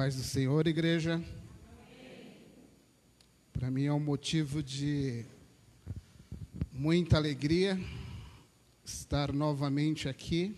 [0.00, 1.22] paz do Senhor, igreja.
[3.52, 5.26] Para mim é um motivo de
[6.72, 7.78] muita alegria
[8.82, 10.56] estar novamente aqui,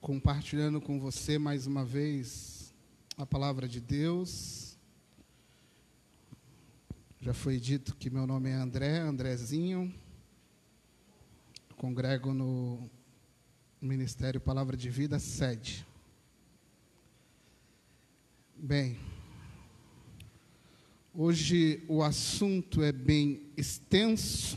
[0.00, 2.72] compartilhando com você mais uma vez
[3.18, 4.78] a palavra de Deus.
[7.20, 9.92] Já foi dito que meu nome é André, Andrezinho.
[11.76, 12.88] Congrego no
[13.80, 15.84] Ministério Palavra de Vida, sede.
[18.64, 18.96] Bem,
[21.12, 24.56] hoje o assunto é bem extenso.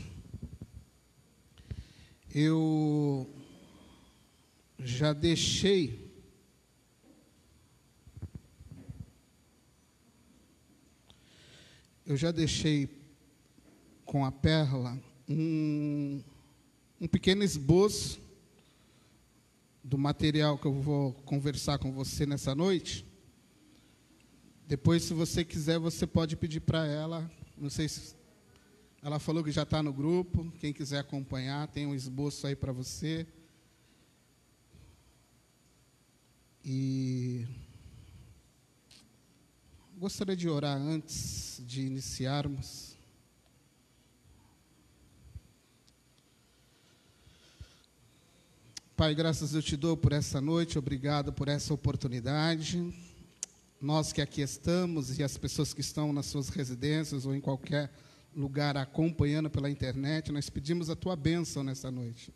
[2.32, 3.28] Eu
[4.78, 6.08] já deixei
[12.06, 12.88] eu já deixei
[14.04, 14.96] com a Perla
[15.28, 16.22] um,
[17.00, 18.20] um pequeno esboço
[19.82, 23.05] do material que eu vou conversar com você nessa noite.
[24.66, 27.30] Depois, se você quiser, você pode pedir para ela.
[27.56, 28.16] Não sei se
[29.00, 30.50] ela falou que já está no grupo.
[30.58, 33.24] Quem quiser acompanhar, tem um esboço aí para você.
[36.64, 37.46] E
[39.96, 42.96] gostaria de orar antes de iniciarmos.
[48.96, 53.05] Pai, graças eu te dou por essa noite, obrigado por essa oportunidade.
[53.86, 57.88] Nós que aqui estamos e as pessoas que estão nas suas residências ou em qualquer
[58.34, 62.34] lugar acompanhando pela internet, nós pedimos a tua bênção nessa noite.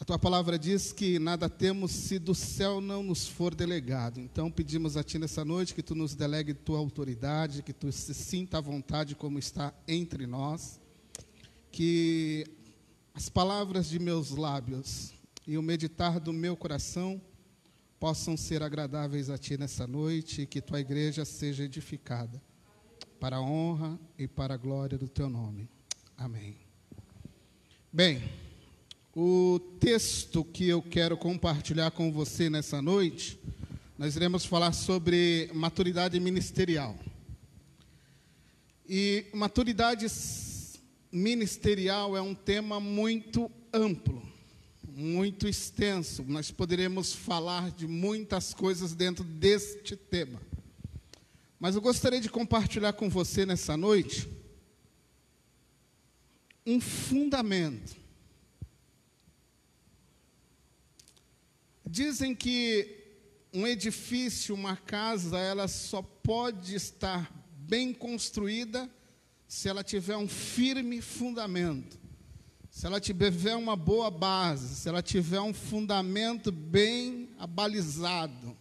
[0.00, 4.18] A tua palavra diz que nada temos se do céu não nos for delegado.
[4.18, 8.12] Então pedimos a ti nessa noite que tu nos delegue tua autoridade, que tu se
[8.12, 10.80] sinta à vontade como está entre nós,
[11.70, 12.44] que
[13.14, 15.14] as palavras de meus lábios
[15.46, 17.22] e o meditar do meu coração
[18.06, 22.40] possam ser agradáveis a Ti nessa noite e que Tua igreja seja edificada
[23.18, 25.68] para a honra e para a glória do Teu nome.
[26.16, 26.56] Amém.
[27.92, 28.22] Bem,
[29.12, 33.40] o texto que eu quero compartilhar com você nessa noite,
[33.98, 36.96] nós iremos falar sobre maturidade ministerial.
[38.88, 40.06] E maturidade
[41.10, 44.22] ministerial é um tema muito amplo,
[44.98, 46.24] muito extenso.
[46.24, 50.40] Nós poderemos falar de muitas coisas dentro deste tema.
[51.60, 54.26] Mas eu gostaria de compartilhar com você nessa noite
[56.64, 57.94] um fundamento.
[61.86, 63.04] Dizem que
[63.52, 68.90] um edifício, uma casa, ela só pode estar bem construída
[69.46, 71.98] se ela tiver um firme fundamento,
[72.76, 78.54] se ela tiver uma boa base, se ela tiver um fundamento bem abalizado,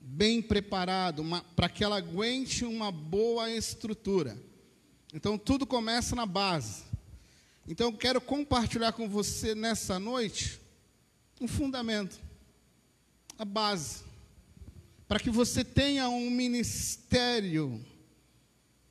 [0.00, 1.24] bem preparado,
[1.54, 4.36] para que ela aguente uma boa estrutura.
[5.14, 6.82] Então, tudo começa na base.
[7.68, 10.60] Então, eu quero compartilhar com você nessa noite
[11.40, 12.18] um fundamento,
[13.38, 14.02] a base,
[15.06, 17.80] para que você tenha um ministério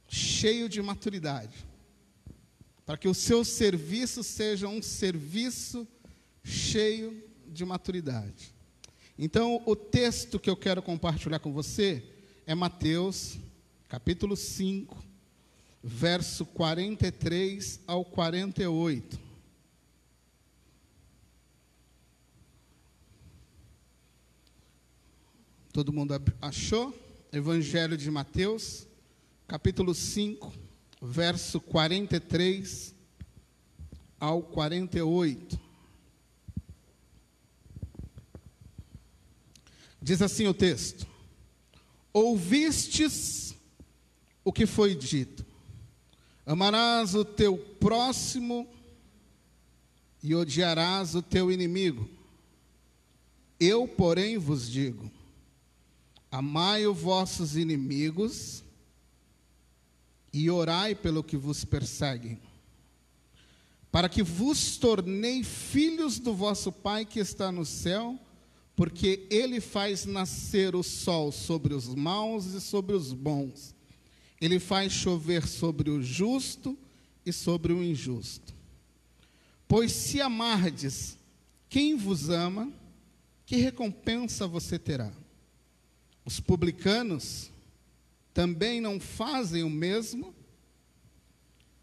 [0.08, 1.68] cheio de maturidade,
[2.90, 5.88] para que o seu serviço seja um serviço
[6.44, 8.52] cheio de maturidade.
[9.16, 12.04] Então, o texto que eu quero compartilhar com você
[12.48, 13.38] é Mateus,
[13.88, 15.06] capítulo 5,
[15.84, 19.20] verso 43 ao 48.
[25.72, 26.92] Todo mundo achou?
[27.32, 28.88] Evangelho de Mateus,
[29.48, 30.69] capítulo 5,
[31.02, 32.94] verso 43
[34.20, 35.60] ao 48.
[40.02, 41.08] Diz assim o texto:
[42.14, 43.56] Ouvistes
[44.44, 45.46] o que foi dito,
[46.46, 48.68] amarás o teu próximo
[50.22, 52.10] e odiarás o teu inimigo.
[53.60, 55.12] Eu, porém, vos digo:
[56.32, 58.64] amai os vossos inimigos
[60.32, 62.40] e orai pelo que vos perseguem,
[63.92, 68.18] para que vos tornei filhos do vosso Pai que está no céu,
[68.76, 73.76] porque ele faz nascer o sol sobre os maus e sobre os bons.
[74.40, 76.78] Ele faz chover sobre o justo
[77.26, 78.54] e sobre o injusto.
[79.68, 81.18] Pois se amardes
[81.70, 82.72] quem vos ama,
[83.46, 85.12] que recompensa você terá?
[86.24, 87.52] Os publicanos
[88.40, 90.34] também não fazem o mesmo?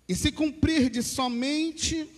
[0.08, 2.08] E se cumprir de somente,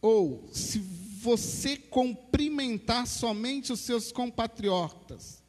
[0.00, 5.42] ou se você cumprimentar somente os seus compatriotas,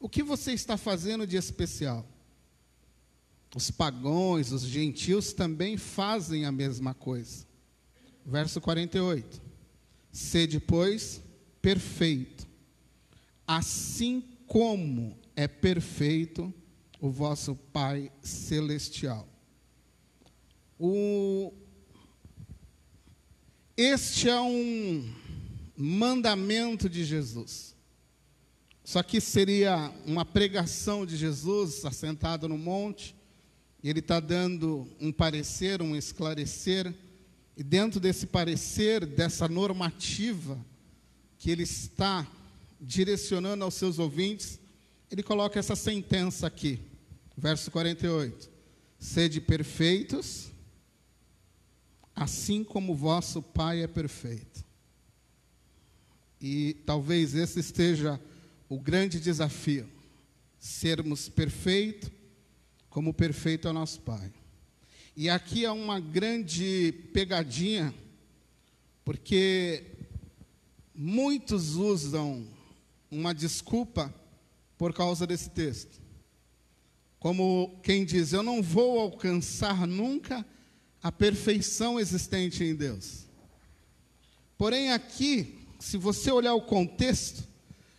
[0.00, 2.04] o que você está fazendo de especial?
[3.54, 7.46] Os pagões, os gentios também fazem a mesma coisa.
[8.26, 9.40] Verso 48.
[10.10, 11.22] Sede, pois,
[11.62, 12.44] perfeito,
[13.46, 16.52] assim como é perfeito
[17.00, 19.28] o vosso Pai celestial.
[20.78, 21.52] O...
[23.76, 25.12] Este é um
[25.76, 27.74] mandamento de Jesus.
[28.84, 33.16] Só que seria uma pregação de Jesus assentado no monte,
[33.82, 36.94] ele está dando um parecer, um esclarecer,
[37.56, 40.58] e dentro desse parecer, dessa normativa
[41.38, 42.26] que ele está
[42.80, 44.58] direcionando aos seus ouvintes,
[45.14, 46.80] ele coloca essa sentença aqui,
[47.38, 48.50] verso 48:
[48.98, 50.50] Sede perfeitos,
[52.16, 54.64] assim como vosso Pai é perfeito.
[56.40, 58.20] E talvez esse esteja
[58.68, 59.88] o grande desafio,
[60.58, 62.10] sermos perfeitos
[62.90, 64.32] como perfeito é o nosso Pai.
[65.16, 67.94] E aqui há uma grande pegadinha,
[69.04, 69.84] porque
[70.92, 72.48] muitos usam
[73.08, 74.12] uma desculpa
[74.76, 76.00] por causa desse texto.
[77.18, 80.44] Como quem diz, eu não vou alcançar nunca
[81.02, 83.24] a perfeição existente em Deus.
[84.58, 87.46] Porém, aqui, se você olhar o contexto,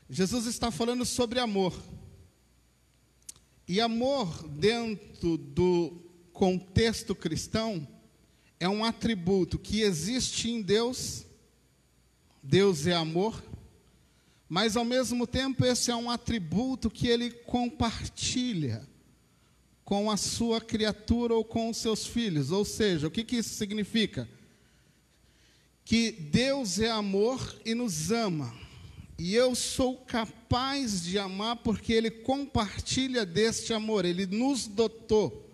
[0.10, 1.74] Jesus está falando sobre amor.
[3.68, 6.02] E amor, dentro do
[6.32, 7.88] contexto cristão,
[8.60, 11.26] é um atributo que existe em Deus.
[12.44, 13.44] Deus é amor,
[14.48, 18.88] mas ao mesmo tempo esse é um atributo que ele compartilha
[19.84, 22.52] com a sua criatura ou com os seus filhos.
[22.52, 24.28] Ou seja, o que, que isso significa?
[25.84, 28.54] Que Deus é amor e nos ama.
[29.18, 35.50] E eu sou capaz de amar porque Ele compartilha deste amor, Ele nos dotou,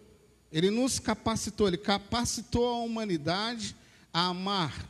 [0.52, 3.76] Ele nos capacitou, Ele capacitou a humanidade
[4.12, 4.90] a amar.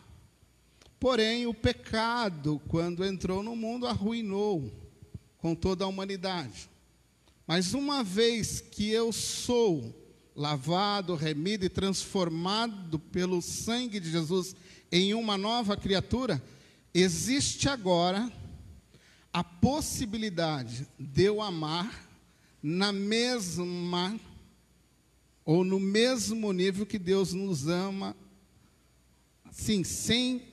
[1.02, 4.72] Porém, o pecado, quando entrou no mundo, arruinou
[5.40, 6.70] com toda a humanidade.
[7.48, 9.96] Mas uma vez que eu sou
[10.36, 14.56] lavado, remido e transformado pelo sangue de Jesus
[14.92, 16.40] em uma nova criatura,
[16.94, 18.32] existe agora
[19.34, 22.08] a possibilidade de eu amar
[22.62, 24.20] na mesma
[25.44, 28.16] ou no mesmo nível que Deus nos ama,
[29.52, 30.51] sim, sem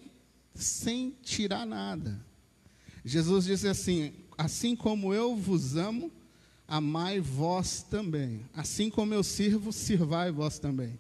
[0.59, 2.25] sem tirar nada.
[3.05, 6.13] Jesus disse assim: assim como eu vos amo,
[6.67, 8.45] amai vós também.
[8.55, 10.99] Assim como eu sirvo, sirvai vós também.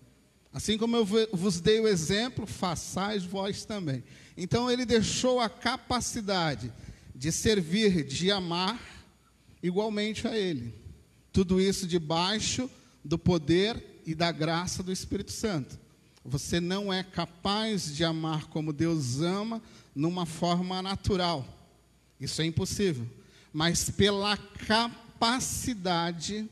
[0.52, 4.02] Assim como eu vos dei o exemplo, façais vós também.
[4.36, 6.72] Então ele deixou a capacidade
[7.14, 8.80] de servir, de amar
[9.62, 10.74] igualmente a Ele.
[11.32, 12.70] Tudo isso debaixo
[13.04, 15.78] do poder e da graça do Espírito Santo.
[16.28, 19.62] Você não é capaz de amar como Deus ama
[19.94, 21.42] numa forma natural.
[22.20, 23.08] Isso é impossível.
[23.50, 26.46] Mas pela capacidade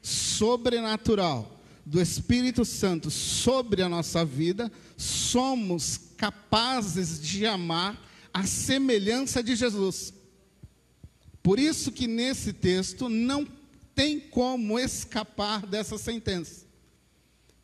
[0.00, 8.00] sobrenatural do Espírito Santo sobre a nossa vida, somos capazes de amar
[8.32, 10.14] a semelhança de Jesus.
[11.42, 13.44] Por isso que nesse texto não
[13.96, 16.68] tem como escapar dessa sentença.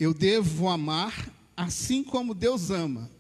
[0.00, 3.11] Eu devo amar assim como Deus ama.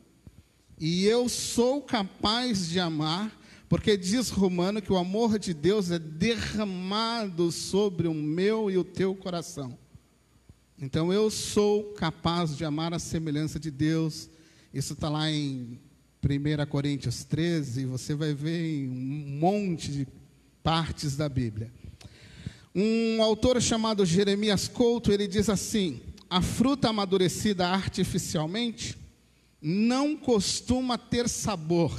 [0.78, 3.32] E eu sou capaz de amar,
[3.68, 8.84] porque diz Romano que o amor de Deus é derramado sobre o meu e o
[8.84, 9.78] teu coração.
[10.78, 14.28] Então eu sou capaz de amar a semelhança de Deus.
[14.72, 15.78] Isso está lá em
[16.22, 20.08] 1 Coríntios 13, você vai ver em um monte de
[20.62, 21.70] partes da Bíblia.
[22.74, 28.96] Um autor chamado Jeremias Couto, ele diz assim: a fruta amadurecida artificialmente
[29.60, 31.92] não costuma ter sabor.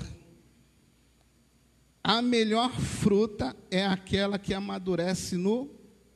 [2.04, 5.70] A melhor fruta é aquela que amadurece no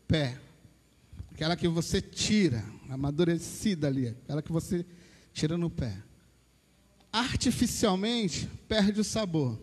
[0.08, 0.40] pé.
[1.32, 4.86] Aquela que você tira, amadurecida ali, aquela que você
[5.34, 6.10] tira no pé
[7.12, 9.54] artificialmente perde o sabor.
[9.54, 9.60] O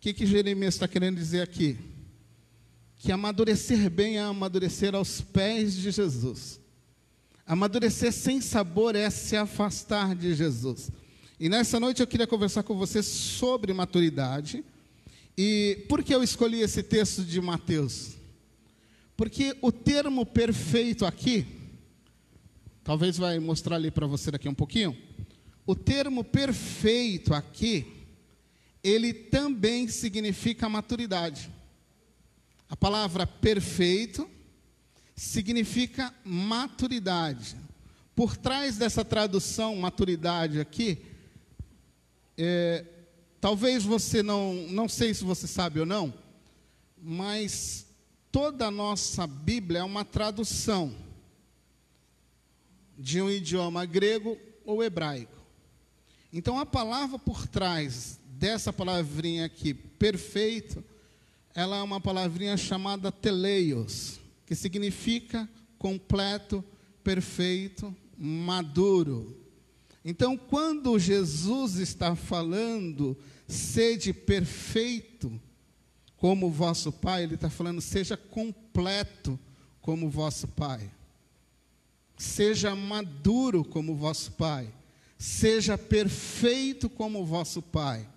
[0.00, 1.78] que, que Jeremias está querendo dizer aqui?
[2.96, 6.60] Que amadurecer bem é amadurecer aos pés de Jesus.
[7.46, 10.90] Amadurecer sem sabor é se afastar de Jesus.
[11.38, 14.64] E nessa noite eu queria conversar com você sobre maturidade.
[15.38, 18.16] E por que eu escolhi esse texto de Mateus?
[19.16, 21.46] Porque o termo perfeito aqui,
[22.82, 24.96] talvez vai mostrar ali para você daqui um pouquinho.
[25.64, 27.86] O termo perfeito aqui
[28.82, 31.50] ele também significa maturidade.
[32.68, 34.28] A palavra perfeito
[35.16, 37.56] significa maturidade.
[38.14, 40.98] Por trás dessa tradução maturidade aqui,
[42.36, 42.84] é,
[43.40, 46.12] talvez você não, não sei se você sabe ou não,
[47.02, 47.86] mas
[48.30, 50.94] toda a nossa Bíblia é uma tradução
[52.98, 55.36] de um idioma grego ou hebraico.
[56.32, 60.84] Então a palavra por trás dessa palavrinha aqui, perfeito,
[61.54, 66.64] ela é uma palavrinha chamada teleios, que significa completo,
[67.02, 69.36] perfeito, maduro.
[70.04, 75.40] Então, quando Jesus está falando, sede perfeito
[76.16, 79.38] como vosso Pai, Ele está falando, seja completo
[79.80, 80.90] como vosso Pai,
[82.16, 84.72] seja maduro como vosso Pai,
[85.18, 88.08] seja perfeito como vosso Pai.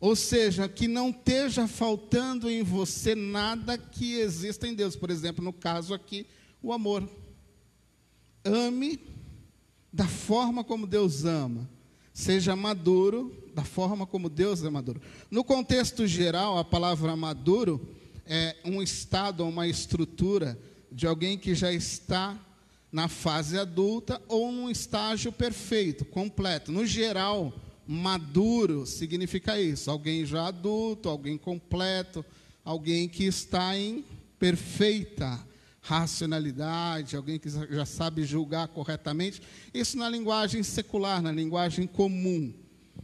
[0.00, 4.96] Ou seja, que não esteja faltando em você nada que exista em Deus.
[4.96, 6.26] Por exemplo, no caso aqui,
[6.62, 7.08] o amor.
[8.42, 8.98] Ame
[9.92, 11.68] da forma como Deus ama.
[12.14, 15.00] Seja maduro da forma como Deus é maduro.
[15.30, 17.80] No contexto geral, a palavra maduro
[18.24, 20.58] é um estado, uma estrutura
[20.90, 22.38] de alguém que já está
[22.90, 26.72] na fase adulta ou num estágio perfeito, completo.
[26.72, 27.52] No geral,
[27.92, 32.24] maduro significa isso: alguém já adulto, alguém completo,
[32.64, 34.04] alguém que está em
[34.38, 35.44] perfeita
[35.80, 39.42] racionalidade, alguém que já sabe julgar corretamente.
[39.74, 42.54] Isso na linguagem secular, na linguagem comum.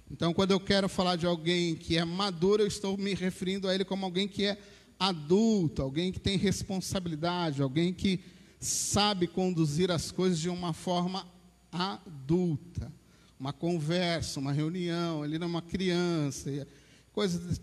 [0.08, 3.74] Então, quando eu quero falar de alguém que é maduro, eu estou me referindo a
[3.74, 4.56] ele como alguém que é
[5.00, 8.20] adulto, alguém que tem responsabilidade, alguém que
[8.60, 11.26] sabe conduzir as coisas de uma forma
[11.72, 12.92] adulta
[13.38, 16.66] uma conversa, uma reunião, ele não é uma criança,
[17.12, 17.60] coisas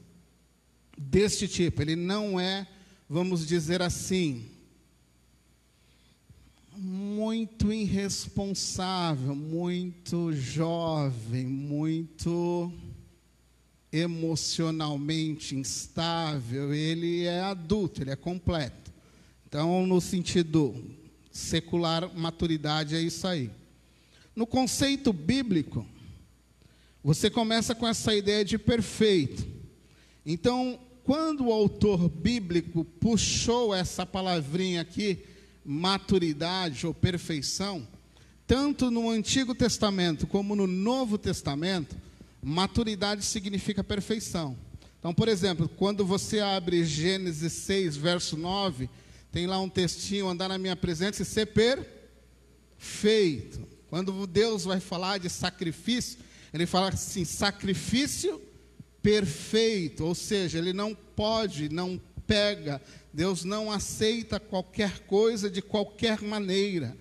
[0.98, 1.82] deste tipo.
[1.82, 2.68] Ele não é,
[3.10, 4.46] vamos dizer assim,
[6.76, 12.72] muito irresponsável, muito jovem, muito
[13.92, 18.92] emocionalmente instável, ele é adulto, ele é completo.
[19.48, 20.74] Então, no sentido
[21.32, 23.52] secular, maturidade é isso aí.
[24.36, 25.86] No conceito bíblico,
[27.04, 29.46] você começa com essa ideia de perfeito.
[30.26, 35.20] Então, quando o autor bíblico puxou essa palavrinha aqui,
[35.66, 37.88] maturidade ou perfeição,
[38.48, 41.96] tanto no Antigo Testamento como no Novo Testamento,
[42.42, 44.58] maturidade significa perfeição.
[45.00, 48.90] Então, por exemplo, quando você abre Gênesis 6, verso 9,
[49.32, 51.48] tem lá um textinho, andar na minha presença e ser
[52.78, 53.73] perfeito.
[53.94, 56.18] Quando Deus vai falar de sacrifício,
[56.52, 58.42] ele fala assim: sacrifício
[59.04, 62.82] perfeito, ou seja, ele não pode, não pega,
[63.14, 66.98] Deus não aceita qualquer coisa de qualquer maneira.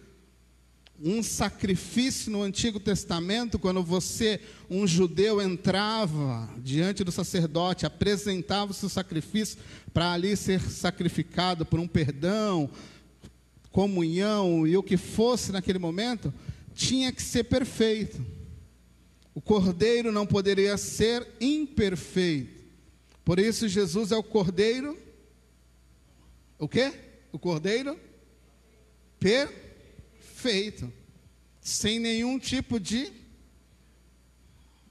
[1.03, 8.75] Um sacrifício no Antigo Testamento, quando você, um judeu, entrava diante do sacerdote, apresentava o
[8.75, 9.57] seu sacrifício
[9.95, 12.69] para ali ser sacrificado por um perdão,
[13.71, 16.31] comunhão e o que fosse naquele momento,
[16.75, 18.25] tinha que ser perfeito.
[19.35, 22.63] O cordeiro não poderia ser imperfeito.
[23.25, 24.97] Por isso Jesus é o cordeiro
[26.63, 26.93] o quê?
[27.33, 27.99] O cordeiro
[29.19, 30.93] perfeito.
[31.61, 33.11] Sem nenhum tipo de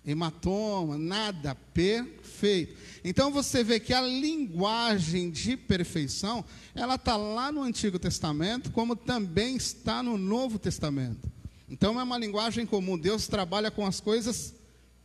[0.06, 2.76] hematoma, nada, perfeito.
[3.06, 6.44] Então você vê que a linguagem de perfeição,
[6.76, 11.32] ela está lá no Antigo Testamento, como também está no Novo Testamento.
[11.72, 13.00] Então é uma linguagem comum.
[13.00, 14.54] Deus trabalha com as coisas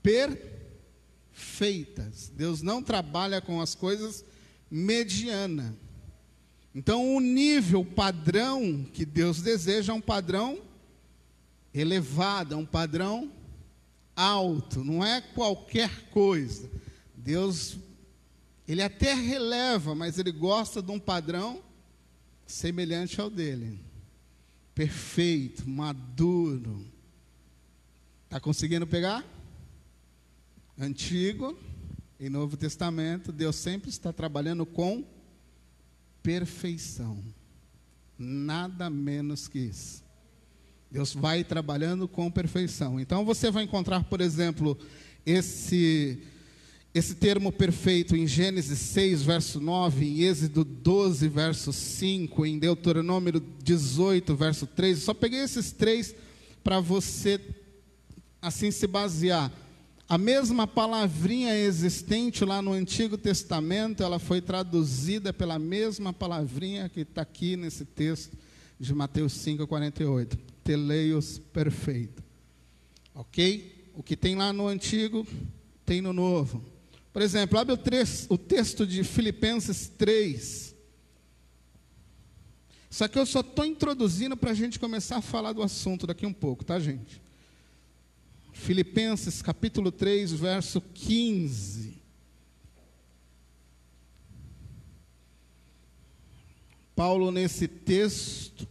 [0.02, 2.28] perfeitas.
[2.34, 4.24] Deus não trabalha com as coisas
[4.68, 5.72] medianas.
[6.74, 10.58] Então o nível padrão que Deus deseja é um padrão
[11.72, 13.30] elevado, é um padrão
[14.16, 16.68] alto, não é qualquer coisa.
[17.14, 17.76] Deus
[18.66, 21.62] ele até releva, mas ele gosta de um padrão
[22.44, 23.85] semelhante ao dele
[24.76, 26.86] perfeito, maduro.
[28.24, 29.24] Está conseguindo pegar?
[30.78, 31.58] Antigo
[32.20, 35.02] e Novo Testamento, Deus sempre está trabalhando com
[36.22, 37.24] perfeição.
[38.18, 40.04] Nada menos que isso.
[40.90, 43.00] Deus vai trabalhando com perfeição.
[43.00, 44.78] Então você vai encontrar, por exemplo,
[45.24, 46.22] esse
[46.98, 53.38] esse termo perfeito em Gênesis 6, verso 9, em Êxodo 12, verso 5, em Deuteronômio
[53.62, 55.00] 18, verso 3.
[55.00, 56.14] só peguei esses três
[56.64, 57.38] para você
[58.40, 59.52] assim se basear.
[60.08, 67.00] A mesma palavrinha existente lá no Antigo Testamento, ela foi traduzida pela mesma palavrinha que
[67.00, 68.38] está aqui nesse texto
[68.80, 70.38] de Mateus 5, 48.
[70.64, 72.24] Teleios perfeito.
[73.14, 73.90] Ok?
[73.94, 75.26] O que tem lá no Antigo,
[75.84, 76.75] tem no Novo.
[77.16, 77.78] Por exemplo, abre o,
[78.28, 80.76] o texto de Filipenses 3.
[82.90, 86.26] Só que eu só estou introduzindo para a gente começar a falar do assunto daqui
[86.26, 87.22] um pouco, tá, gente?
[88.52, 92.02] Filipenses capítulo 3, verso 15.
[96.94, 98.68] Paulo, nesse texto,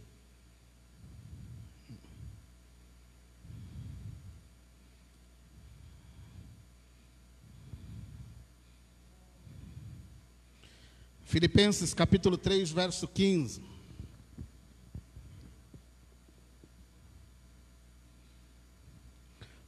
[11.26, 13.60] Filipenses capítulo 3, verso 15.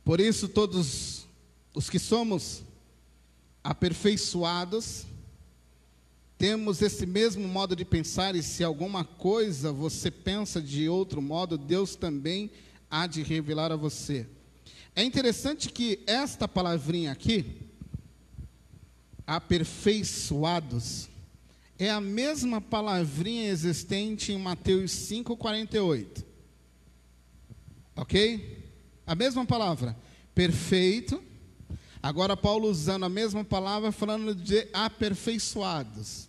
[0.04, 1.26] Por isso, todos
[1.74, 2.62] os que somos
[3.62, 5.04] aperfeiçoados,
[6.38, 11.58] temos esse mesmo modo de pensar, e se alguma coisa você pensa de outro modo,
[11.58, 12.52] Deus também
[12.88, 14.28] há de revelar a você.
[14.94, 17.62] É interessante que esta palavrinha aqui,
[19.26, 21.08] aperfeiçoados,
[21.78, 26.24] é a mesma palavrinha existente em Mateus 5,48.
[27.94, 28.58] Ok?
[29.06, 29.96] A mesma palavra,
[30.34, 31.22] perfeito.
[32.02, 36.28] Agora, Paulo usando a mesma palavra, falando de aperfeiçoados.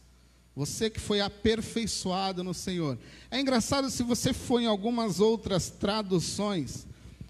[0.55, 2.97] Você que foi aperfeiçoado no Senhor.
[3.31, 6.85] É engraçado se você for em algumas outras traduções,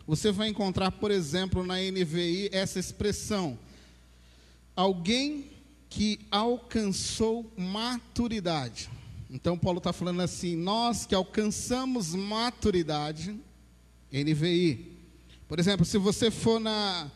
[0.07, 3.59] você vai encontrar, por exemplo, na NVI, essa expressão:
[4.75, 5.51] alguém
[5.89, 8.89] que alcançou maturidade.
[9.29, 13.35] Então, Paulo está falando assim: nós que alcançamos maturidade,
[14.11, 14.97] NVI,
[15.47, 17.09] por exemplo, se você for na,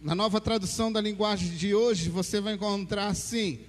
[0.00, 3.60] na nova tradução da linguagem de hoje, você vai encontrar assim: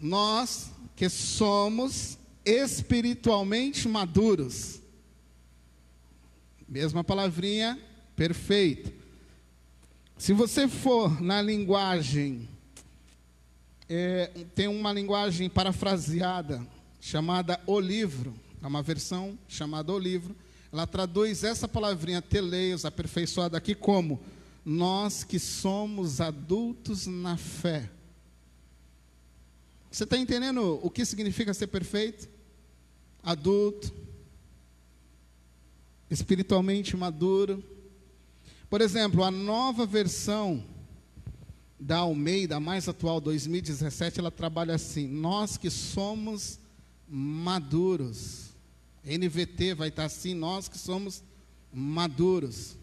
[0.00, 4.80] nós que somos espiritualmente maduros.
[6.68, 7.78] Mesma palavrinha,
[8.16, 8.92] perfeito.
[10.16, 12.48] Se você for na linguagem,
[13.92, 16.66] é, tem uma linguagem parafraseada
[17.00, 20.34] chamada O Livro, é uma versão chamada O Livro
[20.72, 24.18] ela traduz essa palavrinha teleios, aperfeiçoada aqui, como
[24.64, 27.90] nós que somos adultos na fé.
[29.90, 32.26] Você está entendendo o que significa ser perfeito?
[33.22, 33.92] Adulto,
[36.10, 37.62] espiritualmente maduro.
[38.70, 40.64] Por exemplo, a nova versão
[41.82, 46.58] da Almeida, mais atual, 2017, ela trabalha assim: nós que somos
[47.08, 48.52] maduros.
[49.04, 51.24] NVT vai estar assim, nós que somos
[51.72, 52.76] maduros.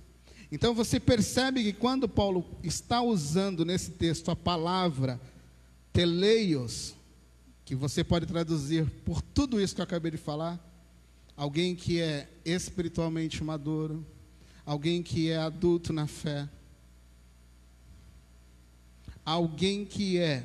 [0.51, 5.19] Então você percebe que quando Paulo está usando nesse texto a palavra
[5.93, 6.93] teleios,
[7.63, 10.59] que você pode traduzir por tudo isso que eu acabei de falar,
[11.37, 14.05] alguém que é espiritualmente maduro,
[14.65, 16.49] alguém que é adulto na fé,
[19.29, 20.43] alguém que é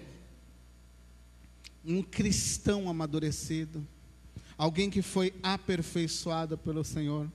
[1.83, 3.87] um cristão amadurecido,
[4.59, 7.31] alguém que foi aperfeiçoado pelo Senhor,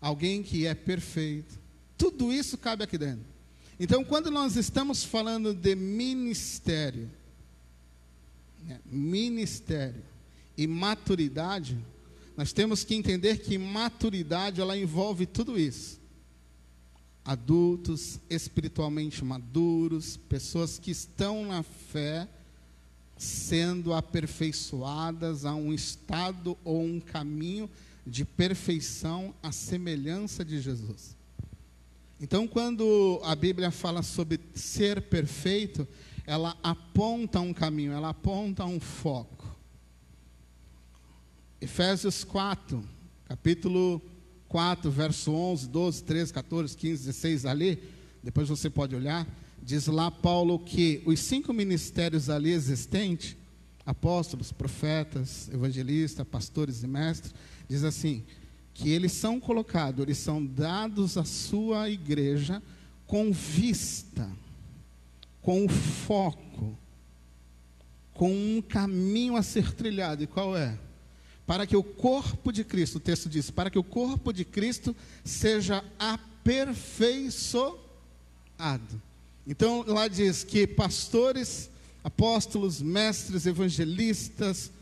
[0.00, 1.58] alguém que é perfeito.
[1.98, 3.24] Tudo isso cabe aqui dentro.
[3.80, 7.10] Então, quando nós estamos falando de ministério,
[8.64, 10.04] né, ministério
[10.56, 11.76] e maturidade,
[12.36, 16.00] nós temos que entender que maturidade ela envolve tudo isso.
[17.24, 22.28] Adultos espiritualmente maduros, pessoas que estão na fé,
[23.16, 27.70] sendo aperfeiçoadas a um estado ou um caminho
[28.06, 31.16] de perfeição à semelhança de Jesus.
[32.20, 35.86] Então, quando a Bíblia fala sobre ser perfeito,
[36.26, 39.46] ela aponta um caminho, ela aponta um foco.
[41.60, 42.82] Efésios 4,
[43.28, 44.02] capítulo
[44.52, 47.82] 4, verso 11, 12, 13, 14, 15, 16 ali,
[48.22, 49.26] depois você pode olhar
[49.62, 53.36] diz lá Paulo que os cinco ministérios ali existentes,
[53.86, 57.32] apóstolos, profetas, evangelistas, pastores e mestres,
[57.68, 58.24] diz assim,
[58.74, 62.60] que eles são colocados, eles são dados à sua igreja
[63.06, 64.28] com vista,
[65.40, 66.76] com foco,
[68.14, 70.22] com um caminho a ser trilhado.
[70.22, 70.76] E qual é?
[71.52, 74.96] Para que o corpo de Cristo, o texto diz, para que o corpo de Cristo
[75.22, 77.78] seja aperfeiçoado.
[79.46, 81.68] Então lá diz que pastores,
[82.02, 84.72] apóstolos, mestres, evangelistas,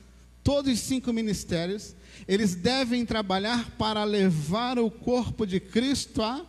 [0.45, 1.97] todos os cinco ministérios,
[2.29, 6.47] eles devem trabalhar para levar o corpo de Cristo à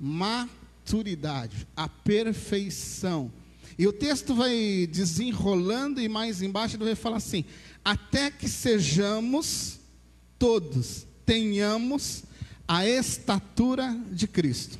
[0.00, 3.30] maturidade, a perfeição.
[3.78, 7.44] E o texto vai desenrolando e mais embaixo ele vai falar assim:
[7.84, 9.78] até que sejamos
[10.38, 12.24] todos, tenhamos
[12.66, 14.78] a estatura de Cristo.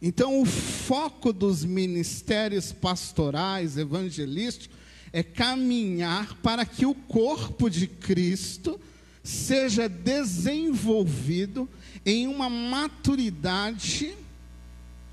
[0.00, 4.76] Então, o foco dos ministérios pastorais, evangelísticos,
[5.12, 8.80] é caminhar para que o corpo de Cristo
[9.22, 11.68] seja desenvolvido
[12.04, 14.16] em uma maturidade,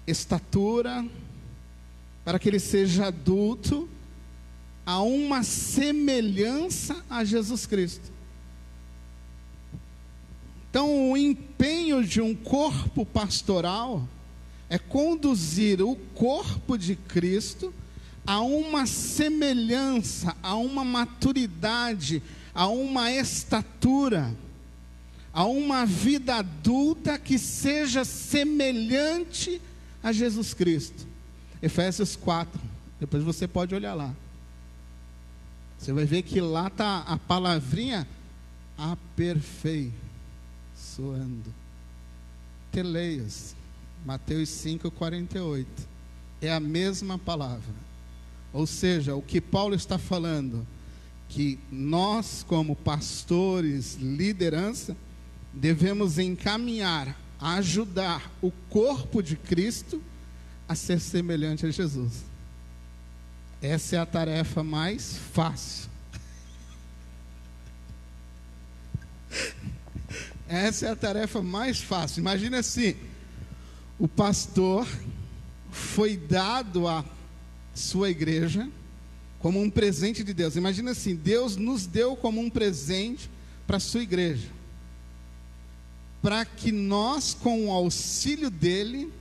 [0.07, 1.05] estatura,
[2.25, 3.87] para que ele seja adulto,
[4.89, 8.11] a uma semelhança a Jesus Cristo.
[10.67, 14.09] Então, o empenho de um corpo pastoral
[14.67, 17.71] é conduzir o corpo de Cristo
[18.25, 24.35] a uma semelhança, a uma maturidade, a uma estatura,
[25.31, 29.61] a uma vida adulta que seja semelhante
[30.01, 31.05] a Jesus Cristo.
[31.61, 32.59] Efésios 4,
[32.99, 34.15] depois você pode olhar lá.
[35.79, 38.05] Você vai ver que lá está a palavrinha
[38.77, 39.93] aperfeiçoando.
[42.69, 43.55] Teleias,
[44.05, 45.87] Mateus 5, 48.
[46.41, 47.73] É a mesma palavra.
[48.51, 50.67] Ou seja, o que Paulo está falando,
[51.29, 54.97] que nós, como pastores, liderança,
[55.53, 60.01] devemos encaminhar, ajudar o corpo de Cristo
[60.67, 62.28] a ser semelhante a Jesus.
[63.61, 65.89] Essa é a tarefa mais fácil.
[70.47, 72.21] Essa é a tarefa mais fácil.
[72.21, 72.95] Imagina assim:
[73.99, 74.87] o pastor
[75.69, 77.03] foi dado a
[77.75, 78.69] sua igreja
[79.39, 80.55] como um presente de Deus.
[80.55, 83.29] Imagina assim: Deus nos deu como um presente
[83.67, 84.47] para a sua igreja,
[86.21, 89.11] para que nós, com o auxílio dele,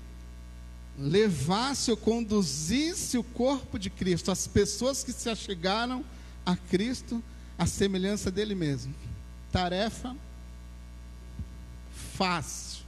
[0.98, 6.04] levasse ou conduzisse o corpo de Cristo, as pessoas que se achegaram
[6.44, 7.22] a Cristo,
[7.56, 8.94] à semelhança dele mesmo.
[9.52, 10.16] Tarefa
[12.14, 12.84] fácil.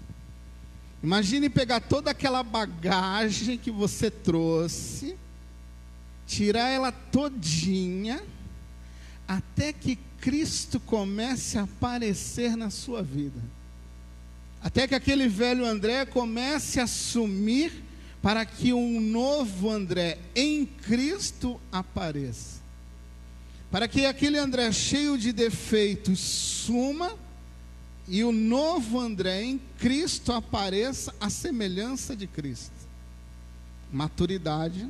[1.02, 5.16] Imagine pegar toda aquela bagagem que você trouxe
[6.30, 8.22] tirar ela todinha,
[9.26, 13.40] até que Cristo comece a aparecer na sua vida.
[14.62, 17.72] Até que aquele velho André comece a assumir
[18.22, 22.60] para que um novo André em Cristo apareça.
[23.70, 27.16] Para que aquele André cheio de defeitos suma
[28.06, 32.72] e o novo André em Cristo apareça à semelhança de Cristo.
[33.92, 34.88] Maturidade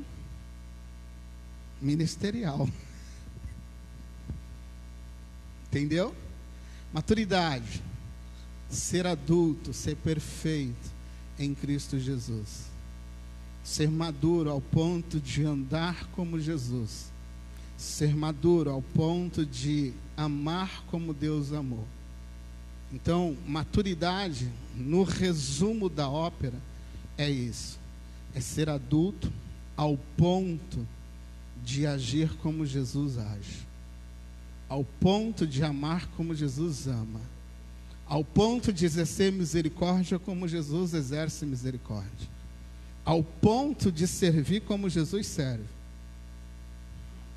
[1.80, 2.68] ministerial.
[5.68, 6.14] Entendeu?
[6.92, 7.82] Maturidade.
[8.68, 10.90] Ser adulto, ser perfeito
[11.38, 12.69] em Cristo Jesus.
[13.62, 17.10] Ser maduro ao ponto de andar como Jesus.
[17.76, 21.86] Ser maduro ao ponto de amar como Deus amou.
[22.92, 26.60] Então, maturidade, no resumo da ópera,
[27.16, 27.78] é isso:
[28.34, 29.32] é ser adulto
[29.76, 30.86] ao ponto
[31.64, 33.66] de agir como Jesus age,
[34.68, 37.20] ao ponto de amar como Jesus ama,
[38.06, 42.28] ao ponto de exercer misericórdia como Jesus exerce misericórdia,
[43.04, 45.64] ao ponto de servir como Jesus serve,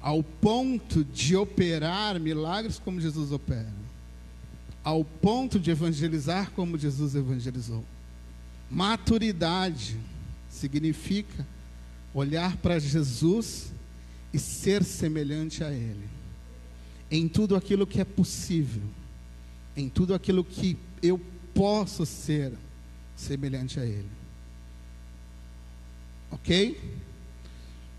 [0.02, 3.74] ao ponto de operar milagres como Jesus opera,
[4.84, 7.84] ao ponto de evangelizar como Jesus evangelizou.
[8.70, 9.98] Maturidade
[10.50, 11.46] significa
[12.14, 13.72] olhar para Jesus
[14.34, 16.10] e ser semelhante a Ele.
[17.10, 18.84] Em tudo aquilo que é possível,
[19.76, 21.20] em tudo aquilo que eu
[21.54, 22.54] posso ser
[23.16, 24.23] semelhante a Ele.
[26.34, 26.82] Ok?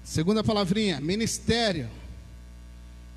[0.03, 1.89] Segunda palavrinha, ministério.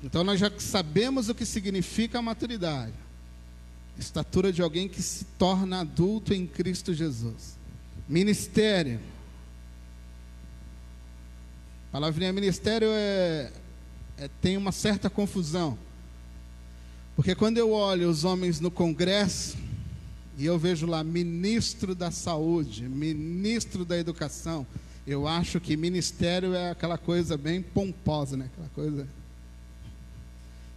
[0.02, 2.94] Então nós já sabemos o que significa a maturidade.
[3.98, 7.58] Estatura de alguém que se torna adulto em Cristo Jesus.
[8.08, 9.00] Ministério.
[11.88, 13.50] A palavrinha ministério é,
[14.16, 15.76] é, tem uma certa confusão.
[17.16, 19.56] Porque quando eu olho os homens no Congresso,
[20.36, 24.64] e eu vejo lá ministro da saúde, ministro da educação,
[25.08, 28.50] eu acho que ministério é aquela coisa bem pomposa, né?
[28.52, 29.08] Aquela coisa.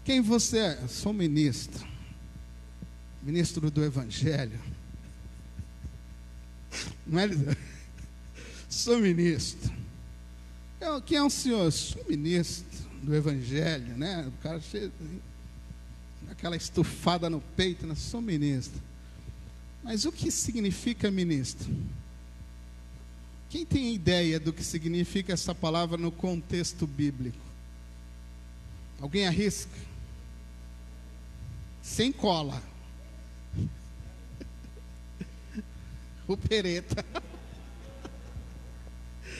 [0.05, 0.79] Quem você é?
[0.81, 1.85] Eu sou ministro.
[3.21, 4.57] Ministro do Evangelho.
[7.05, 7.27] Não é?
[8.69, 9.69] Sou ministro.
[10.79, 11.69] Eu, quem é o senhor?
[11.69, 14.25] Sou ministro do Evangelho, né?
[14.29, 14.93] O cara cheio,
[16.29, 17.95] aquela estufada no peito, né?
[17.95, 18.81] Sou ministro.
[19.83, 21.69] Mas o que significa ministro?
[23.51, 27.37] Quem tem ideia do que significa essa palavra no contexto bíblico?
[29.01, 29.77] Alguém arrisca?
[31.83, 32.63] Sem cola.
[36.27, 37.03] O pereta.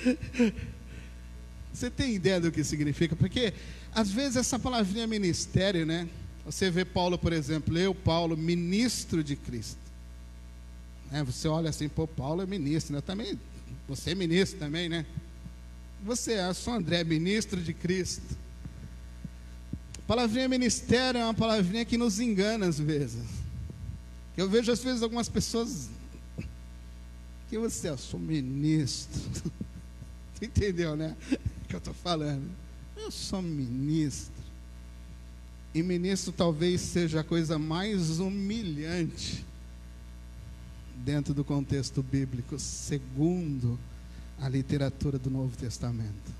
[1.71, 3.15] Você tem ideia do que significa?
[3.15, 3.53] Porque
[3.95, 6.09] às vezes essa palavrinha ministério, né?
[6.45, 9.79] Você vê Paulo, por exemplo, eu, Paulo, ministro de Cristo.
[11.13, 12.99] É, você olha assim, pô, Paulo é ministro, né?
[12.99, 13.39] Também
[13.95, 15.05] você é ministro também, né?
[16.05, 18.37] Você é, eu sou André, ministro de Cristo.
[19.97, 23.25] A palavrinha ministério é uma palavrinha que nos engana às vezes.
[24.37, 25.89] Eu vejo às vezes algumas pessoas
[27.49, 29.21] que você é, eu sou ministro.
[30.33, 31.15] Você entendeu, né?
[31.31, 32.49] O que eu estou falando?
[32.95, 34.33] Eu sou ministro.
[35.71, 39.45] E ministro talvez seja a coisa mais humilhante
[41.03, 43.79] dentro do contexto bíblico, segundo
[44.39, 46.31] a literatura do Novo Testamento.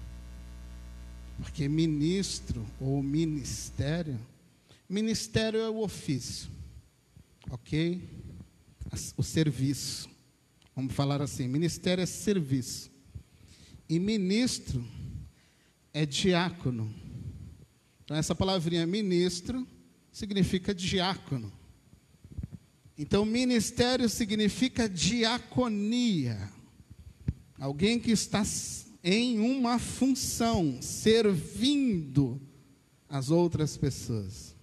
[1.38, 4.20] Porque ministro ou ministério,
[4.88, 6.50] ministério é o ofício,
[7.50, 8.08] ok?
[9.18, 10.10] O serviço.
[10.76, 12.92] Vamos falar assim: ministério é serviço.
[13.90, 14.86] E ministro
[15.94, 16.94] é diácono.
[18.04, 19.68] Então, essa palavrinha ministro
[20.12, 21.52] significa diácono.
[23.02, 26.38] Então, ministério significa diaconia.
[27.60, 28.44] Alguém que está
[29.04, 32.40] em uma função, servindo
[33.10, 34.56] as outras pessoas.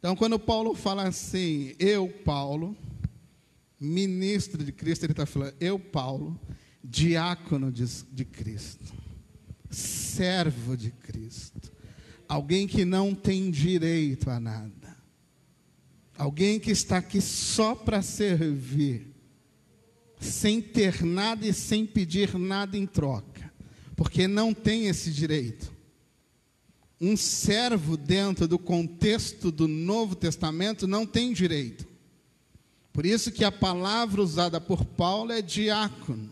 [0.00, 2.76] Então, quando Paulo fala assim, eu, Paulo,
[3.78, 6.36] ministro de Cristo, ele está falando, eu, Paulo,
[6.82, 8.92] diácono de, de Cristo,
[9.70, 11.70] servo de Cristo,
[12.28, 14.81] alguém que não tem direito a nada
[16.16, 19.06] Alguém que está aqui só para servir,
[20.20, 23.52] sem ter nada e sem pedir nada em troca,
[23.96, 25.72] porque não tem esse direito.
[27.00, 31.84] Um servo dentro do contexto do Novo Testamento não tem direito.
[32.92, 36.30] Por isso que a palavra usada por Paulo é diácono.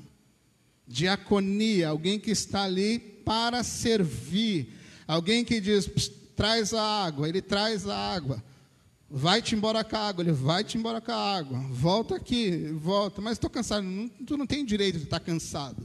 [0.87, 4.75] Diaconia, alguém que está ali para servir.
[5.09, 5.90] Alguém que diz,
[6.37, 8.43] traz a água, ele traz a água.
[9.12, 11.59] Vai-te embora com a água, ele vai-te embora com a água.
[11.70, 13.20] Volta aqui, volta.
[13.20, 13.83] Mas estou cansado.
[13.83, 15.85] Não, tu não tem direito de estar cansado.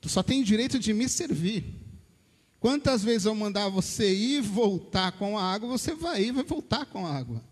[0.00, 1.64] Tu só tem direito de me servir.
[2.60, 6.32] Quantas vezes eu mandar você ir e voltar com a água, você vai ir e
[6.32, 7.42] vai voltar com a água.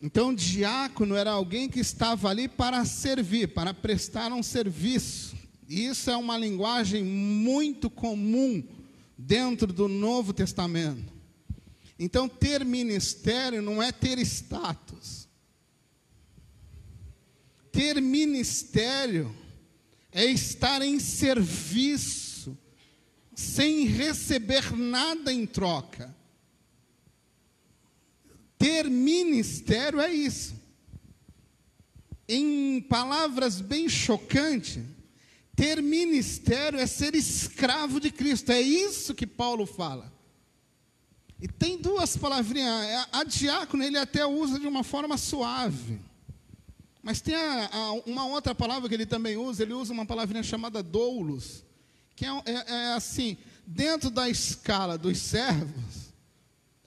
[0.00, 5.36] Então, diácono era alguém que estava ali para servir, para prestar um serviço.
[5.68, 8.64] E isso é uma linguagem muito comum
[9.16, 11.11] dentro do Novo Testamento.
[11.98, 15.28] Então, ter ministério não é ter status.
[17.70, 19.34] Ter ministério
[20.12, 22.56] é estar em serviço,
[23.34, 26.14] sem receber nada em troca.
[28.58, 30.54] Ter ministério é isso.
[32.28, 34.78] Em palavras bem chocantes,
[35.56, 38.52] ter ministério é ser escravo de Cristo.
[38.52, 40.12] É isso que Paulo fala.
[41.42, 42.84] E tem duas palavrinhas.
[42.84, 46.00] É, a diácono ele até usa de uma forma suave.
[47.02, 50.44] Mas tem a, a, uma outra palavra que ele também usa, ele usa uma palavrinha
[50.44, 51.64] chamada doulos,
[52.14, 56.12] que é, é, é assim, dentro da escala dos servos,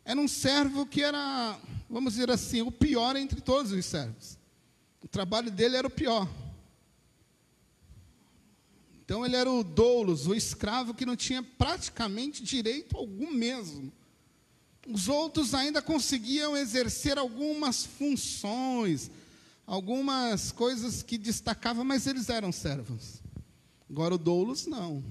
[0.05, 4.37] era um servo que era, vamos dizer assim, o pior entre todos os servos.
[5.03, 6.29] O trabalho dele era o pior.
[9.03, 13.91] Então ele era o doulos, o escravo que não tinha praticamente direito algum mesmo
[14.85, 19.09] os outros ainda conseguiam exercer algumas funções,
[19.65, 23.21] algumas coisas que destacavam, mas eles eram servos.
[23.89, 25.03] Agora o doulos não.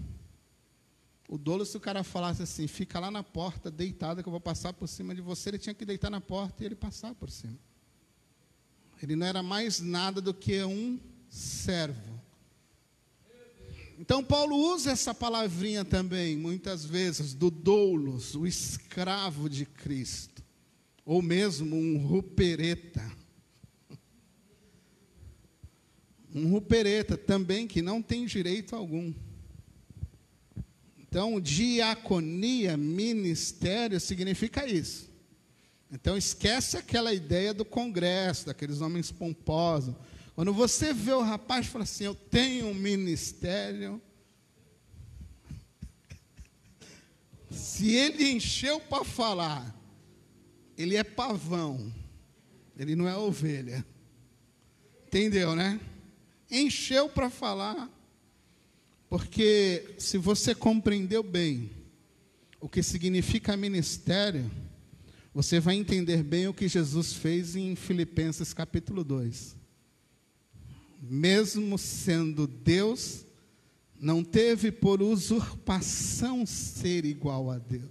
[1.29, 4.41] O doulos, se o cara falasse assim, fica lá na porta, deitado, que eu vou
[4.41, 7.31] passar por cima de você, ele tinha que deitar na porta e ele passar por
[7.31, 7.59] cima.
[9.03, 12.14] Ele não era mais nada do que um servo.
[13.99, 20.43] Então, Paulo usa essa palavrinha também, muitas vezes, do doulos, o escravo de Cristo,
[21.05, 23.03] ou mesmo um rupereta.
[26.35, 29.15] Um rupereta também que não tem direito algum.
[30.99, 35.09] Então, diaconia, ministério, significa isso.
[35.93, 39.95] Então, esquece aquela ideia do congresso, daqueles homens pomposos
[40.35, 44.03] quando você vê o rapaz fala assim, eu tenho um ministério.
[47.51, 49.75] Se ele encheu para falar,
[50.77, 51.93] ele é pavão,
[52.77, 53.87] ele não é ovelha.
[55.07, 55.81] Entendeu, né?
[56.51, 57.91] encheu para falar.
[59.09, 61.71] Porque se você compreendeu bem
[62.61, 64.51] o que significa ministério,
[65.33, 69.57] você vai entender bem o que Jesus fez em Filipenses capítulo 2.
[71.07, 73.27] Mesmo sendo Deus,
[74.01, 77.91] não teve por usurpação ser igual a Deus,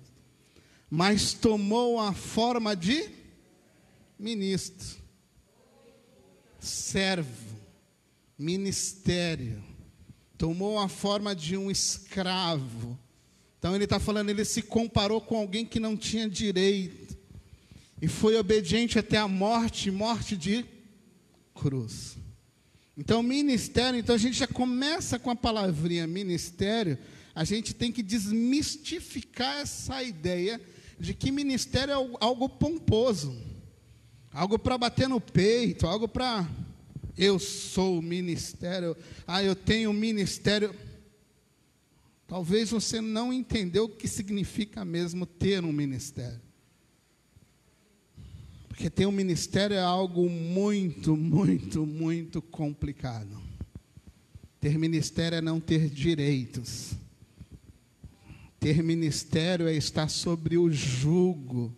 [0.90, 3.10] mas tomou a forma de
[4.18, 4.98] ministro,
[6.60, 7.58] servo,
[8.38, 9.64] ministério,
[10.38, 12.98] tomou a forma de um escravo.
[13.60, 17.18] Então ele está falando, ele se comparou com alguém que não tinha direito
[18.02, 20.66] e foi obediente até a morte morte de
[21.54, 22.18] cruz.
[22.96, 26.98] Então, ministério, então a gente já começa com a palavrinha ministério,
[27.34, 30.62] a gente tem que desmistificar essa ideia
[31.00, 33.36] de que ministério é algo pomposo,
[34.32, 36.48] algo para bater no peito, algo para
[37.18, 38.96] eu sou o ministério,
[39.28, 40.74] ah, eu tenho ministério.
[42.28, 46.42] Talvez você não entendeu o que significa mesmo ter um ministério.
[48.74, 53.40] Porque ter um ministério é algo muito, muito, muito complicado.
[54.60, 56.94] Ter ministério é não ter direitos.
[58.60, 61.72] Ter ministério é estar sobre o jugo,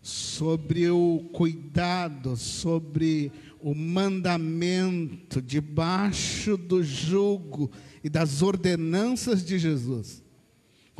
[0.00, 7.70] sobre o cuidado, sobre o mandamento, debaixo do jugo
[8.02, 10.21] e das ordenanças de Jesus.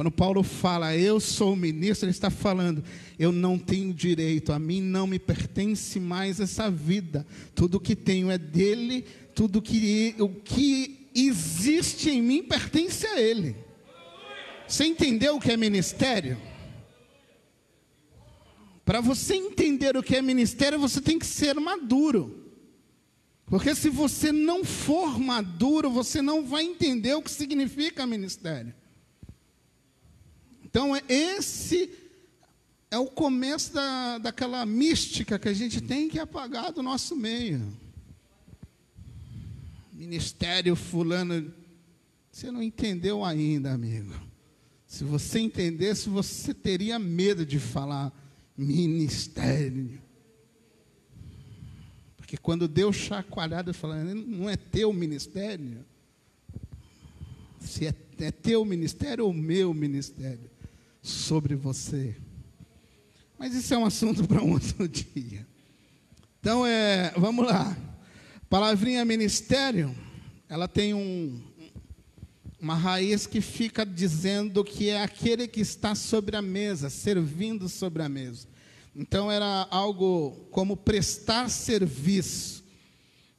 [0.03, 2.83] Quando Paulo fala, eu sou ministro, ele está falando,
[3.17, 7.25] eu não tenho direito, a mim não me pertence mais essa vida.
[7.55, 13.55] Tudo que tenho é dele, tudo que o que existe em mim pertence a ele.
[14.67, 16.37] Você entendeu o que é ministério?
[18.85, 22.51] Para você entender o que é ministério, você tem que ser maduro.
[23.47, 28.75] Porque se você não for maduro, você não vai entender o que significa ministério.
[30.73, 31.91] Então, esse
[32.91, 37.61] é o começo da, daquela mística que a gente tem que apagar do nosso meio.
[39.93, 41.53] Ministério fulano.
[42.31, 44.15] Você não entendeu ainda, amigo.
[44.87, 48.11] Se você entendesse, você teria medo de falar
[48.57, 50.01] ministério.
[52.17, 55.85] Porque quando Deus chacoalhada falando, não é teu ministério.
[57.61, 60.52] Se é, é teu ministério ou meu ministério
[61.03, 62.17] sobre você.
[63.39, 65.47] Mas isso é um assunto para um outro dia.
[66.41, 67.77] Então, é, vamos lá.
[68.49, 69.95] Palavrinha ministério,
[70.49, 71.43] ela tem um,
[72.61, 78.03] uma raiz que fica dizendo que é aquele que está sobre a mesa, servindo sobre
[78.03, 78.47] a mesa.
[78.95, 82.63] Então era algo como prestar serviço.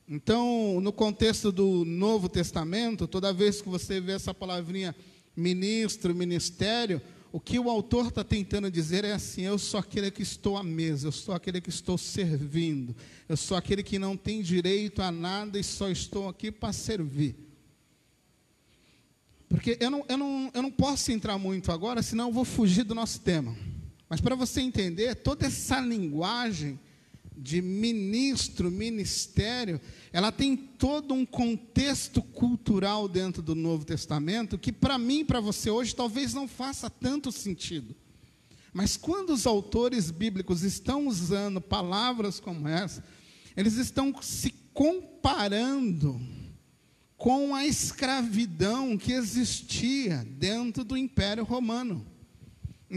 [0.09, 4.93] Então, no contexto do Novo Testamento, toda vez que você vê essa palavrinha
[5.35, 7.01] ministro, ministério,
[7.33, 10.63] o que o autor está tentando dizer é assim: eu sou aquele que estou à
[10.63, 12.95] mesa, eu sou aquele que estou servindo,
[13.27, 17.35] eu sou aquele que não tem direito a nada e só estou aqui para servir.
[19.49, 22.83] Porque eu não, eu, não, eu não posso entrar muito agora, senão eu vou fugir
[22.83, 23.57] do nosso tema.
[24.07, 26.79] Mas para você entender, toda essa linguagem
[27.37, 29.79] de ministro, ministério,
[30.11, 35.69] ela tem todo um contexto cultural dentro do Novo Testamento que para mim para você
[35.69, 37.95] hoje talvez não faça tanto sentido.
[38.73, 43.03] Mas quando os autores bíblicos estão usando palavras como essa,
[43.55, 46.19] eles estão se comparando
[47.15, 52.05] com a escravidão que existia dentro do Império Romano.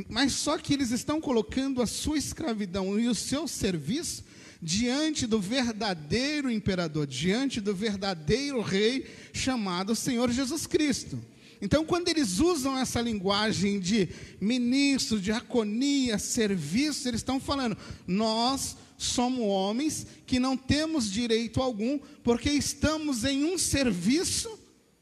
[0.08, 4.24] Mas só que eles estão colocando a sua escravidão e o seu serviço
[4.60, 11.18] diante do verdadeiro imperador, diante do verdadeiro rei chamado Senhor Jesus Cristo.
[11.62, 19.40] Então, quando eles usam essa linguagem de ministro, diaconia, serviço, eles estão falando, nós somos
[19.40, 24.58] homens que não temos direito algum, porque estamos em um serviço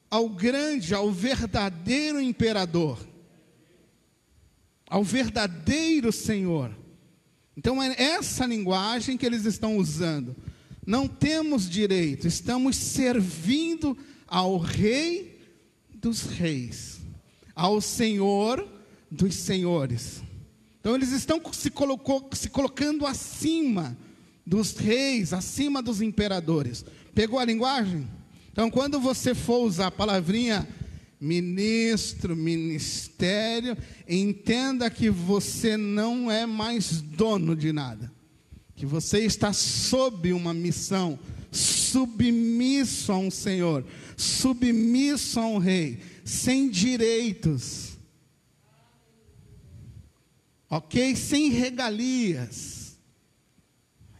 [0.09, 3.13] ao grande, ao verdadeiro imperador
[4.95, 6.70] ao verdadeiro Senhor.
[7.57, 10.36] Então é essa linguagem que eles estão usando.
[10.86, 15.36] Não temos direito, estamos servindo ao Rei
[15.92, 17.01] dos Reis,
[17.57, 18.68] ao Senhor
[19.11, 20.22] dos Senhores.
[20.78, 23.99] Então eles estão se, colocou, se colocando acima
[24.47, 26.84] dos reis, acima dos imperadores.
[27.12, 28.09] Pegou a linguagem?
[28.53, 30.68] Então, quando você for usar a palavrinha
[31.24, 38.12] ministro, ministério, entenda que você não é mais dono de nada,
[38.76, 41.18] que você está sob uma missão,
[41.50, 43.84] submisso a um Senhor,
[44.16, 47.94] submisso a um rei, sem direitos.
[50.68, 51.16] Ok?
[51.16, 52.98] Sem regalias.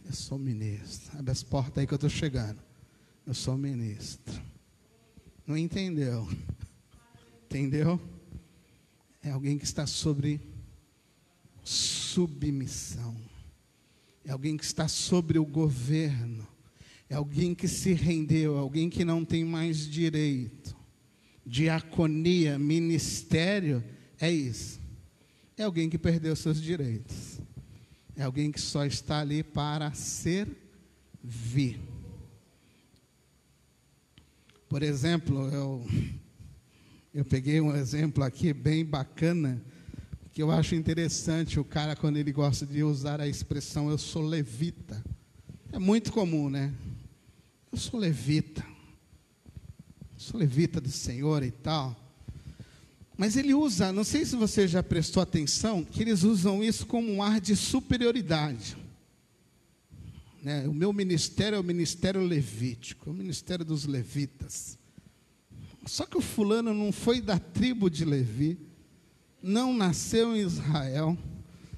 [0.05, 1.19] Eu sou ministro.
[1.19, 2.59] Abre as portas aí que eu estou chegando.
[3.27, 4.41] Eu sou ministro.
[5.45, 6.27] Não entendeu?
[7.55, 8.01] Entendeu?
[9.23, 10.41] É alguém que está sobre
[11.63, 13.15] submissão.
[14.25, 16.45] É alguém que está sobre o governo.
[17.09, 20.75] É alguém que se rendeu, é alguém que não tem mais direito.
[21.45, 23.81] Diaconia, ministério,
[24.19, 24.81] é isso.
[25.55, 27.39] É alguém que perdeu seus direitos.
[28.17, 31.79] É alguém que só está ali para servir.
[34.67, 35.87] Por exemplo, eu,
[37.15, 39.63] eu peguei um exemplo aqui bem bacana,
[40.33, 44.21] que eu acho interessante o cara quando ele gosta de usar a expressão eu sou
[44.21, 45.01] levita.
[45.71, 46.73] É muito comum, né?
[47.71, 48.65] Eu sou levita.
[50.13, 51.95] Eu sou levita do Senhor e tal.
[53.15, 57.09] Mas ele usa, não sei se você já prestou atenção, que eles usam isso como
[57.09, 58.75] um ar de superioridade.
[60.43, 60.67] Né?
[60.67, 64.77] O meu ministério é o ministério levítico, é o ministério dos levitas.
[65.85, 68.57] Só que o fulano não foi da tribo de Levi,
[69.41, 71.15] não nasceu em Israel,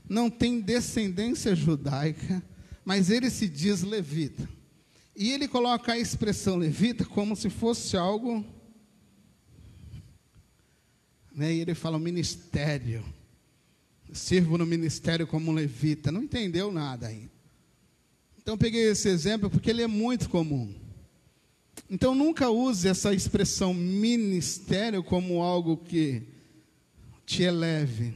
[0.08, 2.41] não tem descendência judaica,
[2.86, 4.47] mas ele se diz levita.
[5.14, 8.45] E ele coloca a expressão levita como se fosse algo.
[11.36, 11.55] Né?
[11.55, 13.03] E ele fala ministério.
[14.14, 16.12] Sirvo no ministério como levita.
[16.12, 17.32] Não entendeu nada ainda.
[18.38, 20.74] Então peguei esse exemplo porque ele é muito comum.
[21.89, 26.23] Então nunca use essa expressão ministério como algo que
[27.25, 28.13] te eleve.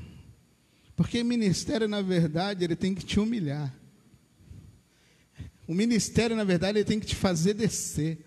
[0.95, 3.73] Porque ministério, na verdade, ele tem que te humilhar.
[5.67, 8.19] O ministério, na verdade, ele tem que te fazer descer.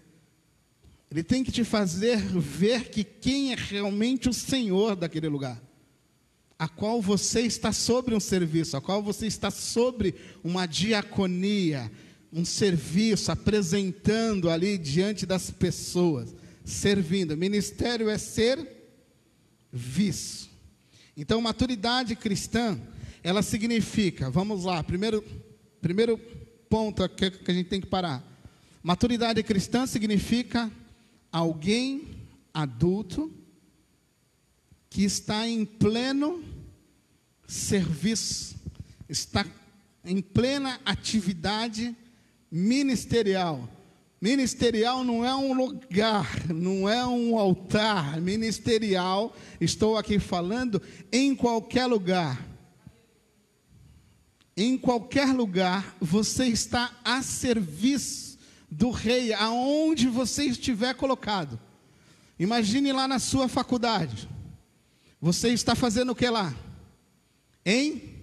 [1.10, 5.62] Ele tem que te fazer ver que quem é realmente o Senhor daquele lugar.
[6.58, 11.90] A qual você está sobre um serviço, a qual você está sobre uma diaconia,
[12.34, 17.36] um serviço, apresentando ali diante das pessoas, servindo.
[17.36, 18.58] Ministério é ser
[19.72, 20.50] visto.
[21.16, 22.76] Então, maturidade cristã,
[23.22, 25.24] ela significa, vamos lá, primeiro,
[25.80, 26.18] primeiro
[26.68, 28.20] ponto que, que a gente tem que parar.
[28.82, 30.72] Maturidade cristã significa
[31.30, 32.16] alguém
[32.52, 33.32] adulto
[34.90, 36.42] que está em pleno
[37.46, 38.56] serviço,
[39.08, 39.46] está
[40.04, 41.96] em plena atividade
[42.54, 43.68] ministerial.
[44.20, 48.20] Ministerial não é um lugar, não é um altar.
[48.20, 50.80] Ministerial, estou aqui falando
[51.10, 52.48] em qualquer lugar.
[54.56, 58.38] Em qualquer lugar, você está a serviço
[58.70, 61.58] do rei, aonde você estiver colocado.
[62.38, 64.28] Imagine lá na sua faculdade.
[65.20, 66.54] Você está fazendo o que lá?
[67.66, 68.14] Em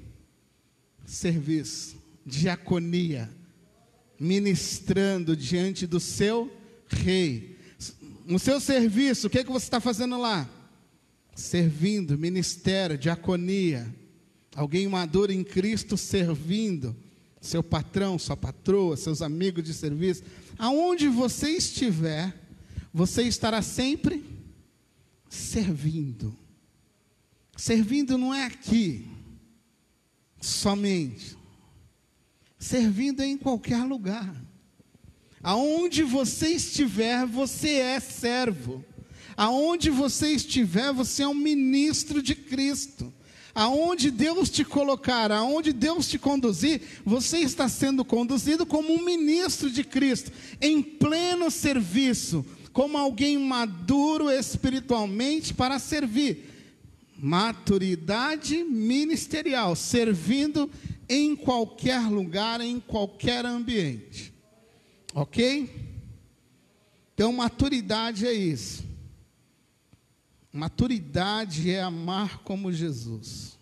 [1.05, 3.29] serviço, diaconia,
[4.21, 6.51] ministrando diante do seu
[6.87, 7.57] rei.
[8.23, 10.47] No seu serviço, o que, é que você está fazendo lá?
[11.35, 13.91] Servindo, ministério, diaconia.
[14.55, 16.95] Alguém maduro em Cristo servindo.
[17.41, 20.21] Seu patrão, sua patroa, seus amigos de serviço.
[20.55, 22.31] Aonde você estiver,
[22.93, 24.23] você estará sempre
[25.27, 26.35] servindo.
[27.57, 29.07] Servindo não é aqui
[30.39, 31.40] somente
[32.61, 34.33] servindo em qualquer lugar.
[35.41, 38.85] Aonde você estiver, você é servo.
[39.35, 43.11] Aonde você estiver, você é um ministro de Cristo.
[43.55, 49.69] Aonde Deus te colocar, aonde Deus te conduzir, você está sendo conduzido como um ministro
[49.69, 50.31] de Cristo,
[50.61, 56.47] em pleno serviço, como alguém maduro espiritualmente para servir.
[57.17, 60.69] Maturidade ministerial, servindo
[61.13, 64.33] em qualquer lugar, em qualquer ambiente.
[65.13, 65.69] Ok?
[67.13, 68.85] Então, maturidade é isso.
[70.53, 73.59] Maturidade é amar como Jesus.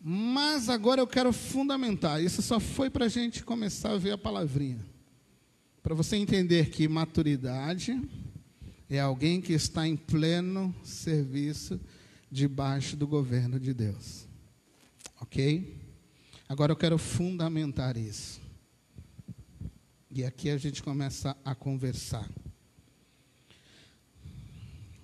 [0.00, 2.22] Mas agora eu quero fundamentar.
[2.22, 4.86] Isso só foi para a gente começar a ver a palavrinha.
[5.82, 8.00] Para você entender que maturidade
[8.88, 11.80] é alguém que está em pleno serviço
[12.30, 14.25] debaixo do governo de Deus.
[15.36, 15.76] Ok?
[16.48, 18.40] Agora eu quero fundamentar isso.
[20.10, 22.26] E aqui a gente começa a conversar.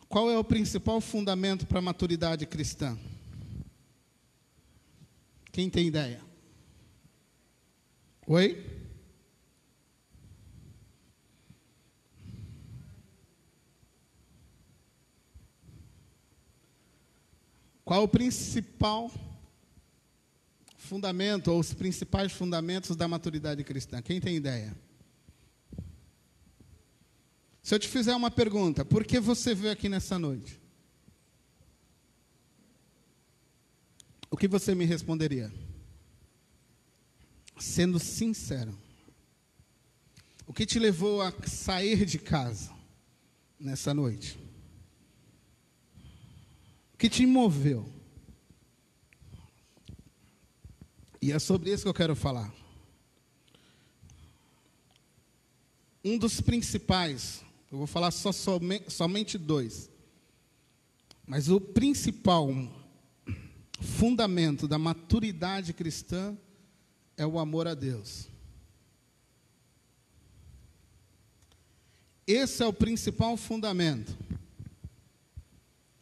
[0.08, 2.98] Qual é o principal fundamento para a maturidade cristã?
[5.52, 6.22] Quem tem ideia?
[8.26, 8.64] Oi?
[17.84, 19.10] Qual o principal
[20.82, 24.02] fundamento, ou os principais fundamentos da maturidade cristã?
[24.02, 24.76] Quem tem ideia?
[27.62, 30.60] Se eu te fizer uma pergunta, por que você veio aqui nessa noite?
[34.28, 35.52] O que você me responderia?
[37.58, 38.76] Sendo sincero.
[40.46, 42.72] O que te levou a sair de casa
[43.58, 44.36] nessa noite?
[46.94, 48.01] O que te moveu?
[51.22, 52.52] E é sobre isso que eu quero falar.
[56.04, 59.88] Um dos principais, eu vou falar só somente, somente dois,
[61.24, 62.48] mas o principal
[63.80, 66.36] fundamento da maturidade cristã
[67.16, 68.28] é o amor a Deus.
[72.26, 74.18] Esse é o principal fundamento.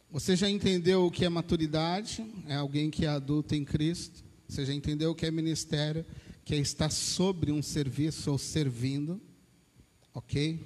[0.09, 2.25] Você já entendeu o que é maturidade?
[2.47, 4.30] É alguém que é adulto em Cristo.
[4.51, 6.05] Você já entendeu o que é ministério?
[6.43, 9.21] Que é estar sobre um serviço ou servindo.
[10.13, 10.59] Ok?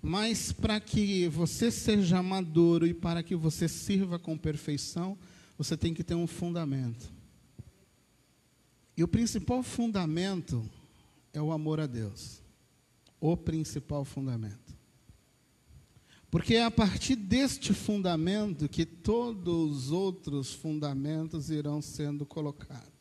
[0.00, 5.18] Mas para que você seja maduro e para que você sirva com perfeição,
[5.58, 7.12] você tem que ter um fundamento.
[8.96, 10.64] E o principal fundamento
[11.30, 12.40] é o amor a Deus.
[13.20, 14.74] O principal fundamento.
[16.30, 22.99] Porque é a partir deste fundamento que todos os outros fundamentos irão sendo colocados.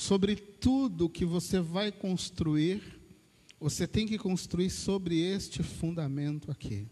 [0.00, 2.82] Sobre tudo que você vai construir,
[3.60, 6.88] você tem que construir sobre este fundamento aqui.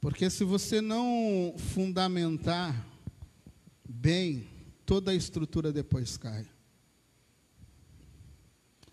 [0.00, 2.88] Porque se você não fundamentar
[3.86, 4.48] bem,
[4.86, 6.46] toda a estrutura depois cai.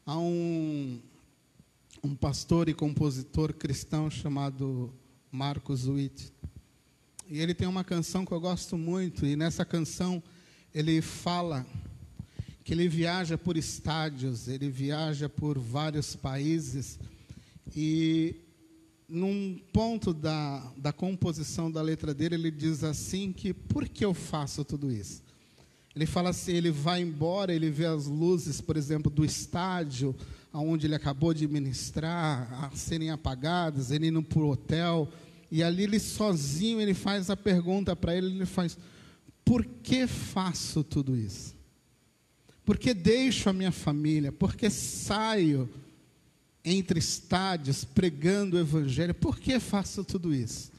[0.05, 1.01] Há um,
[2.03, 4.93] um pastor e compositor cristão chamado
[5.31, 6.33] Marcos Witt.
[7.29, 10.21] E ele tem uma canção que eu gosto muito, e nessa canção
[10.73, 11.65] ele fala
[12.69, 16.99] que ele viaja por estádios, ele viaja por vários países,
[17.75, 18.35] e
[19.07, 24.13] num ponto da, da composição da letra dele, ele diz assim que, por que eu
[24.13, 25.23] faço tudo isso?
[25.95, 30.15] Ele fala assim, ele vai embora, ele vê as luzes, por exemplo, do estádio,
[30.53, 35.09] onde ele acabou de ministrar, a serem apagadas, ele indo para o hotel,
[35.49, 38.77] e ali ele sozinho, ele faz a pergunta para ele, ele faz,
[39.43, 41.57] por que faço tudo isso?
[42.69, 44.31] Por que deixo a minha família?
[44.31, 45.67] Por que saio
[46.63, 49.15] entre estádios pregando o evangelho?
[49.15, 50.71] Por que faço tudo isso?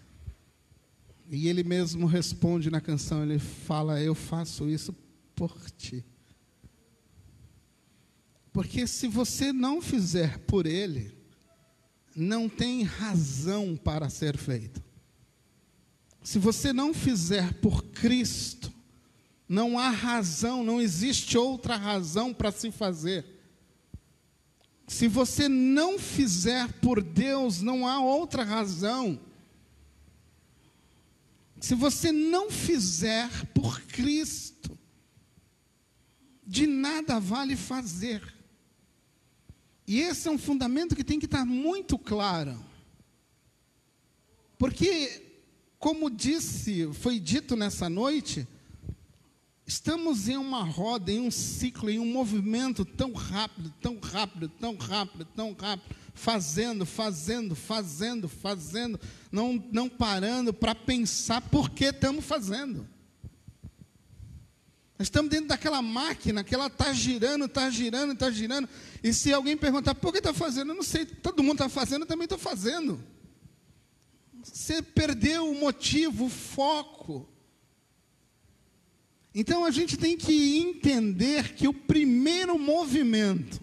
[1.29, 4.95] E ele mesmo responde na canção, ele fala, eu faço isso
[5.35, 6.05] por ti.
[8.53, 11.13] Porque se você não fizer por ele,
[12.15, 14.81] não tem razão para ser feito.
[16.23, 18.70] Se você não fizer por Cristo,
[19.51, 23.27] não há razão, não existe outra razão para se fazer.
[24.87, 29.21] Se você não fizer por Deus, não há outra razão.
[31.61, 34.79] Se você não fizer por Cristo,
[36.47, 38.23] de nada vale fazer.
[39.85, 42.57] E esse é um fundamento que tem que estar muito claro.
[44.57, 45.41] Porque,
[45.77, 48.47] como disse, foi dito nessa noite,
[49.71, 54.75] estamos em uma roda, em um ciclo, em um movimento tão rápido, tão rápido, tão
[54.75, 59.01] rápido, tão rápido, fazendo, fazendo, fazendo, fazendo,
[59.31, 62.85] não, não parando para pensar por que estamos fazendo.
[64.99, 68.69] Estamos dentro daquela máquina que ela está girando, está girando, está girando.
[69.05, 70.73] E se alguém perguntar, por que está fazendo?
[70.73, 73.01] Eu não sei, todo mundo está fazendo, eu também estou fazendo.
[74.43, 77.29] Você perdeu o motivo, o foco.
[79.35, 83.61] Então a gente tem que entender que o primeiro movimento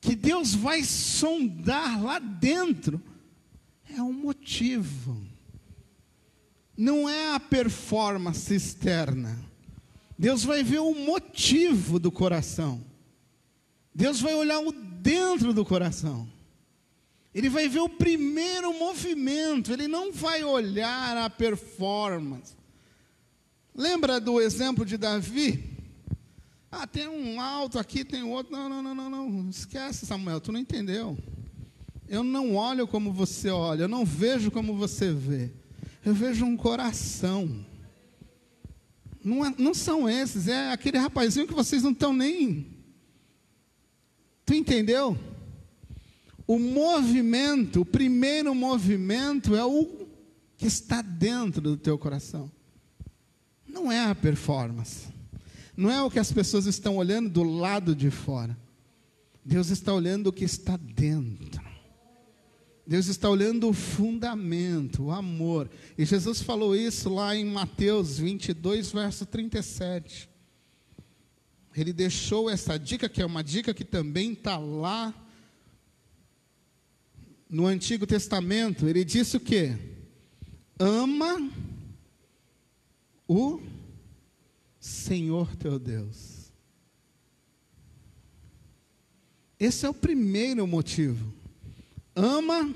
[0.00, 3.00] que Deus vai sondar lá dentro
[3.88, 5.24] é o motivo.
[6.76, 9.52] Não é a performance externa
[10.22, 12.80] Deus vai ver o motivo do coração.
[13.92, 16.28] Deus vai olhar o dentro do coração.
[17.34, 22.54] Ele vai ver o primeiro movimento, ele não vai olhar a performance.
[23.74, 25.72] Lembra do exemplo de Davi?
[26.70, 28.52] Ah, tem um alto aqui, tem outro.
[28.52, 29.50] Não, não, não, não, não.
[29.50, 31.18] Esquece, Samuel, tu não entendeu.
[32.08, 35.50] Eu não olho como você olha, eu não vejo como você vê.
[36.04, 37.64] Eu vejo um coração.
[39.24, 42.66] Não, é, não são esses, é aquele rapazinho que vocês não estão nem.
[44.44, 45.16] Tu entendeu?
[46.46, 50.06] O movimento, o primeiro movimento é o
[50.56, 52.50] que está dentro do teu coração.
[53.72, 55.08] Não é a performance,
[55.74, 58.56] não é o que as pessoas estão olhando do lado de fora.
[59.42, 61.72] Deus está olhando o que está dentro.
[62.86, 65.70] Deus está olhando o fundamento, o amor.
[65.96, 70.28] E Jesus falou isso lá em Mateus 22, verso 37.
[71.74, 75.14] Ele deixou essa dica, que é uma dica que também está lá
[77.48, 78.86] no Antigo Testamento.
[78.86, 79.74] Ele disse o quê?
[80.78, 81.50] Ama
[83.32, 83.60] o
[84.78, 86.52] Senhor teu Deus.
[89.58, 91.32] Esse é o primeiro motivo.
[92.14, 92.74] Ama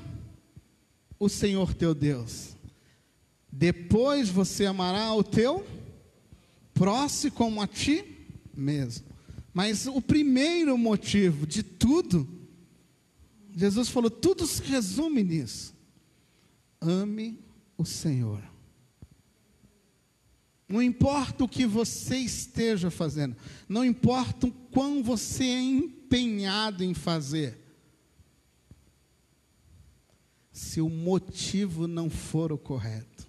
[1.18, 2.56] o Senhor teu Deus.
[3.52, 5.66] Depois você amará o teu
[6.72, 8.04] próximo como a ti
[8.56, 9.06] mesmo.
[9.52, 12.28] Mas o primeiro motivo de tudo,
[13.54, 15.74] Jesus falou, tudo se resume nisso.
[16.80, 17.38] Ame
[17.76, 18.55] o Senhor.
[20.68, 23.36] Não importa o que você esteja fazendo,
[23.68, 27.58] não importa o quão você é empenhado em fazer,
[30.52, 33.26] se o motivo não for o correto.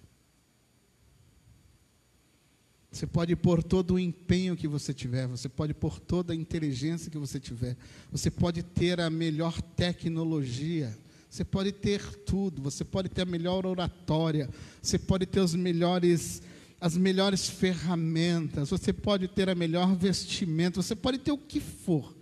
[2.90, 7.10] Você pode pôr todo o empenho que você tiver, você pode pôr toda a inteligência
[7.10, 7.76] que você tiver,
[8.10, 10.98] você pode ter a melhor tecnologia,
[11.30, 14.50] você pode ter tudo, você pode ter a melhor oratória,
[14.82, 16.42] você pode ter os melhores
[16.80, 22.16] as melhores ferramentas, você pode ter a melhor vestimenta, você pode ter o que for.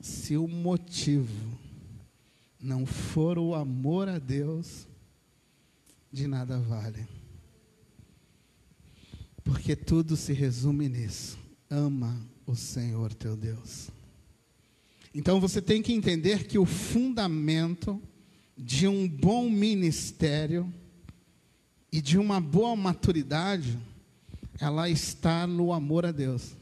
[0.00, 1.58] Se o motivo
[2.60, 4.86] não for o amor a Deus,
[6.12, 7.06] de nada vale.
[9.42, 11.36] Porque tudo se resume nisso.
[11.68, 13.90] Ama o Senhor teu Deus.
[15.12, 18.00] Então você tem que entender que o fundamento
[18.56, 20.72] de um bom ministério
[21.92, 23.78] e de uma boa maturidade,
[24.58, 26.56] ela está no amor a Deus.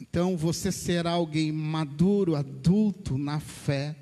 [0.00, 3.96] Então você será alguém maduro, adulto na fé,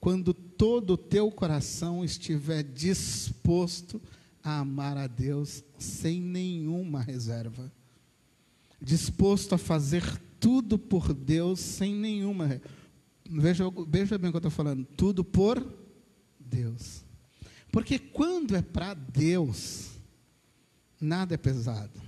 [0.00, 4.02] quando todo o teu coração estiver disposto
[4.42, 7.72] a amar a Deus sem nenhuma reserva.
[8.80, 10.02] Disposto a fazer
[10.40, 12.60] tudo por Deus sem nenhuma.
[13.30, 14.84] Veja, veja bem o que eu estou falando.
[14.96, 15.64] Tudo por
[16.38, 17.03] Deus.
[17.74, 19.88] Porque quando é para Deus,
[21.00, 22.00] nada é pesado.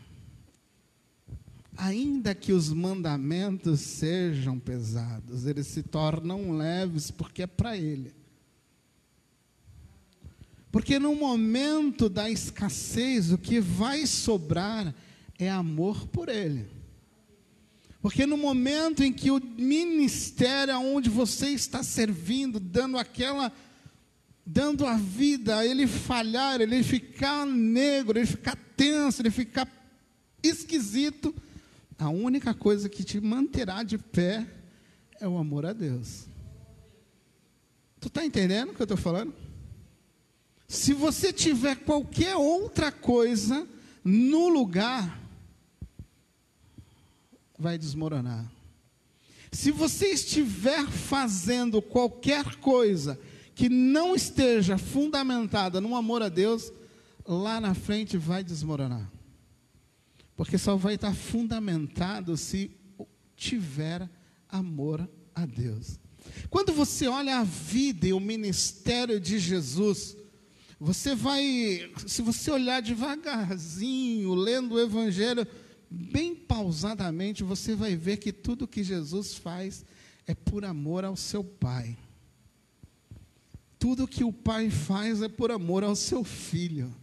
[1.76, 8.14] Ainda que os mandamentos sejam pesados, eles se tornam leves porque é para Ele.
[10.70, 14.94] Porque no momento da escassez, o que vai sobrar
[15.36, 16.64] é amor por Ele.
[18.00, 23.52] Porque no momento em que o ministério onde você está servindo, dando aquela
[24.46, 29.68] dando a vida, ele falhar, ele ficar negro, ele ficar tenso, ele ficar
[30.40, 31.34] esquisito,
[31.98, 34.46] a única coisa que te manterá de pé
[35.18, 36.26] é o amor a Deus.
[37.98, 39.34] Tu está entendendo o que eu estou falando?
[40.68, 43.66] Se você tiver qualquer outra coisa
[44.04, 45.20] no lugar,
[47.58, 48.48] vai desmoronar.
[49.50, 53.18] Se você estiver fazendo qualquer coisa
[53.56, 56.70] que não esteja fundamentada no amor a Deus,
[57.26, 59.10] lá na frente vai desmoronar.
[60.36, 62.70] Porque só vai estar fundamentado se
[63.34, 64.10] tiver
[64.46, 65.98] amor a Deus.
[66.50, 70.14] Quando você olha a vida e o ministério de Jesus,
[70.78, 75.46] você vai, se você olhar devagarzinho, lendo o Evangelho,
[75.90, 79.82] bem pausadamente, você vai ver que tudo que Jesus faz
[80.26, 81.96] é por amor ao seu Pai.
[83.78, 86.94] Tudo que o pai faz é por amor ao seu filho.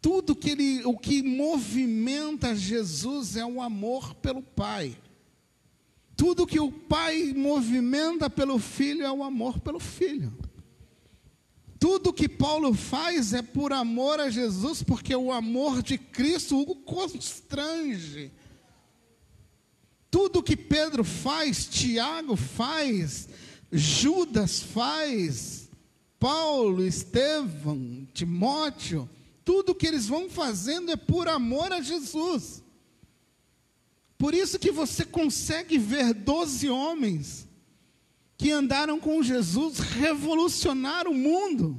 [0.00, 4.96] Tudo que ele, o que movimenta Jesus é o amor pelo pai.
[6.16, 10.32] Tudo que o pai movimenta pelo filho é o amor pelo filho.
[11.78, 16.76] Tudo que Paulo faz é por amor a Jesus, porque o amor de Cristo o
[16.76, 18.32] constrange.
[20.14, 23.28] Tudo que Pedro faz, Tiago faz,
[23.72, 25.68] Judas faz,
[26.20, 29.10] Paulo, Estevão, Timóteo,
[29.44, 32.62] tudo que eles vão fazendo é por amor a Jesus.
[34.16, 37.48] Por isso que você consegue ver doze homens
[38.38, 41.76] que andaram com Jesus revolucionar o mundo.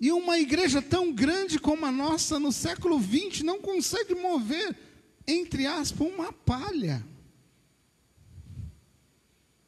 [0.00, 4.91] E uma igreja tão grande como a nossa no século XX não consegue mover,
[5.26, 7.04] entre aspas, uma palha.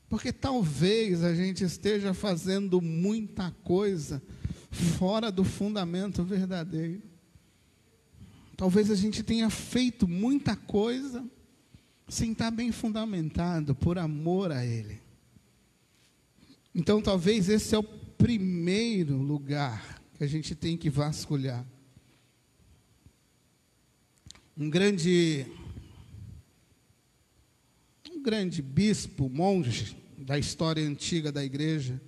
[0.08, 4.22] Porque talvez a gente esteja fazendo muita coisa
[4.70, 7.02] fora do fundamento verdadeiro.
[8.56, 11.24] Talvez a gente tenha feito muita coisa
[12.08, 15.00] sem estar bem fundamentado por amor a Ele.
[16.74, 21.64] Então, talvez esse é o primeiro lugar que a gente tem que vasculhar.
[24.56, 25.46] Um grande
[28.10, 32.00] um grande bispo, monge da história antiga da igreja,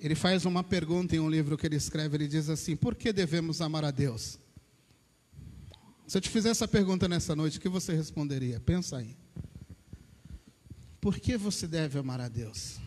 [0.00, 3.12] ele faz uma pergunta em um livro que ele escreve, ele diz assim: "Por que
[3.12, 4.38] devemos amar a Deus?"
[6.06, 8.58] Se eu te fizer essa pergunta nessa noite, o que você responderia?
[8.60, 9.14] Pensa aí.
[11.02, 12.78] Por que você deve amar a Deus?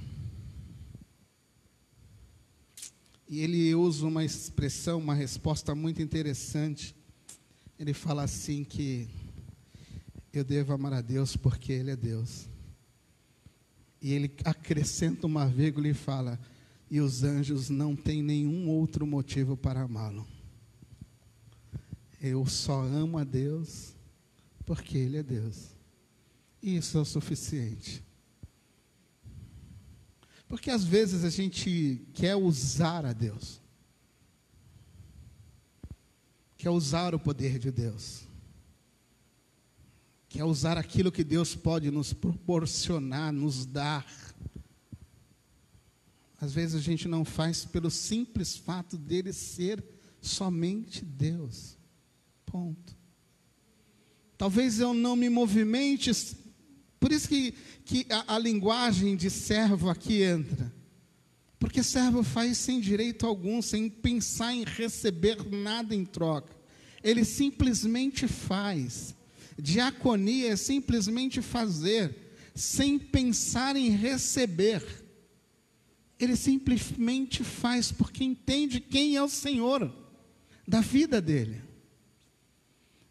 [3.29, 6.95] E ele usa uma expressão, uma resposta muito interessante.
[7.81, 9.07] Ele fala assim que
[10.31, 12.47] eu devo amar a Deus porque Ele é Deus.
[13.99, 16.39] E ele acrescenta uma vírgula e fala:
[16.91, 20.27] e os anjos não têm nenhum outro motivo para amá-lo.
[22.21, 23.95] Eu só amo a Deus
[24.63, 25.69] porque Ele é Deus.
[26.61, 28.03] E isso é o suficiente.
[30.47, 33.60] Porque às vezes a gente quer usar a Deus,
[36.61, 38.21] quer usar o poder de Deus,
[40.29, 44.05] quer usar aquilo que Deus pode nos proporcionar, nos dar.
[46.39, 49.83] Às vezes a gente não faz pelo simples fato dele ser
[50.21, 51.79] somente Deus.
[52.45, 52.95] Ponto.
[54.37, 56.11] Talvez eu não me movimente,
[56.99, 60.71] por isso que, que a, a linguagem de servo aqui entra.
[61.61, 66.51] Porque servo faz sem direito algum, sem pensar em receber nada em troca.
[67.03, 69.15] Ele simplesmente faz.
[69.59, 74.83] Diaconia é simplesmente fazer, sem pensar em receber.
[76.19, 79.93] Ele simplesmente faz porque entende quem é o Senhor
[80.67, 81.61] da vida dele.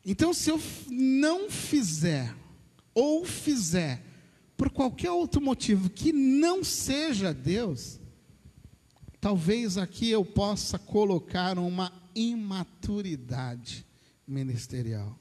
[0.05, 2.35] Então, se eu não fizer,
[2.93, 4.05] ou fizer,
[4.57, 8.00] por qualquer outro motivo que não seja Deus,
[9.21, 13.87] talvez aqui eu possa colocar uma imaturidade
[14.27, 15.19] ministerial.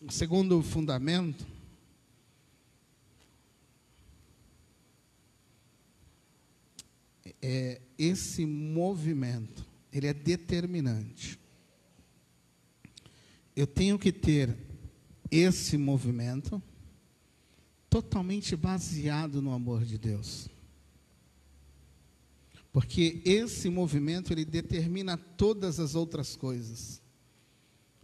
[0.00, 1.46] O segundo fundamento
[7.42, 11.38] é esse movimento, ele é determinante
[13.56, 14.54] eu tenho que ter
[15.30, 16.62] esse movimento
[17.88, 20.50] totalmente baseado no amor de Deus.
[22.76, 27.00] Porque esse movimento ele determina todas as outras coisas.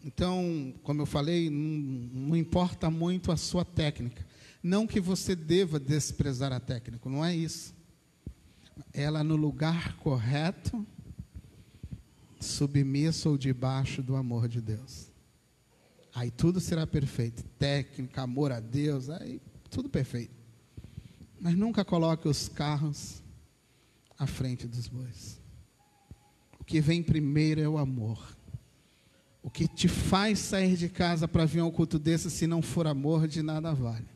[0.03, 4.27] Então, como eu falei, não, importa muito a sua técnica.
[4.63, 7.75] Não que você deva desprezar a técnica, não é isso.
[8.95, 10.87] Ela no lugar correto,
[12.41, 15.13] submissa ou debaixo do amor de Deus.
[16.15, 17.45] Aí tudo será perfeito.
[17.59, 20.35] Técnica, amor a Deus, aí tudo perfeito.
[21.39, 23.22] Mas nunca coloque os carros
[24.23, 25.41] à frente dos bois.
[26.61, 28.37] O que vem primeiro é o amor.
[29.43, 32.63] O que te faz sair de casa para vir a um culto desse, se não
[32.63, 34.07] for amor, de nada vale.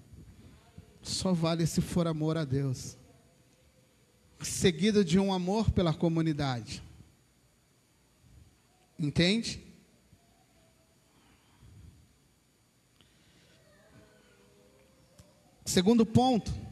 [1.02, 2.96] Só vale se for amor a Deus.
[4.40, 6.80] Seguido de um amor pela comunidade.
[8.96, 9.60] Entende?
[15.64, 16.65] Segundo ponto.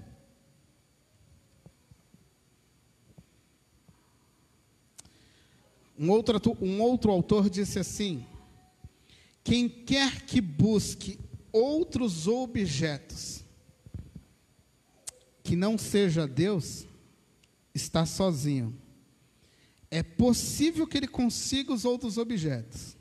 [5.99, 8.27] Um outro, um outro autor disse assim:
[9.43, 11.19] quem quer que busque
[11.53, 13.45] outros objetos
[15.45, 16.87] que não seja Deus,
[17.75, 18.75] está sozinho.
[19.91, 22.97] É possível que ele consiga os outros objetos,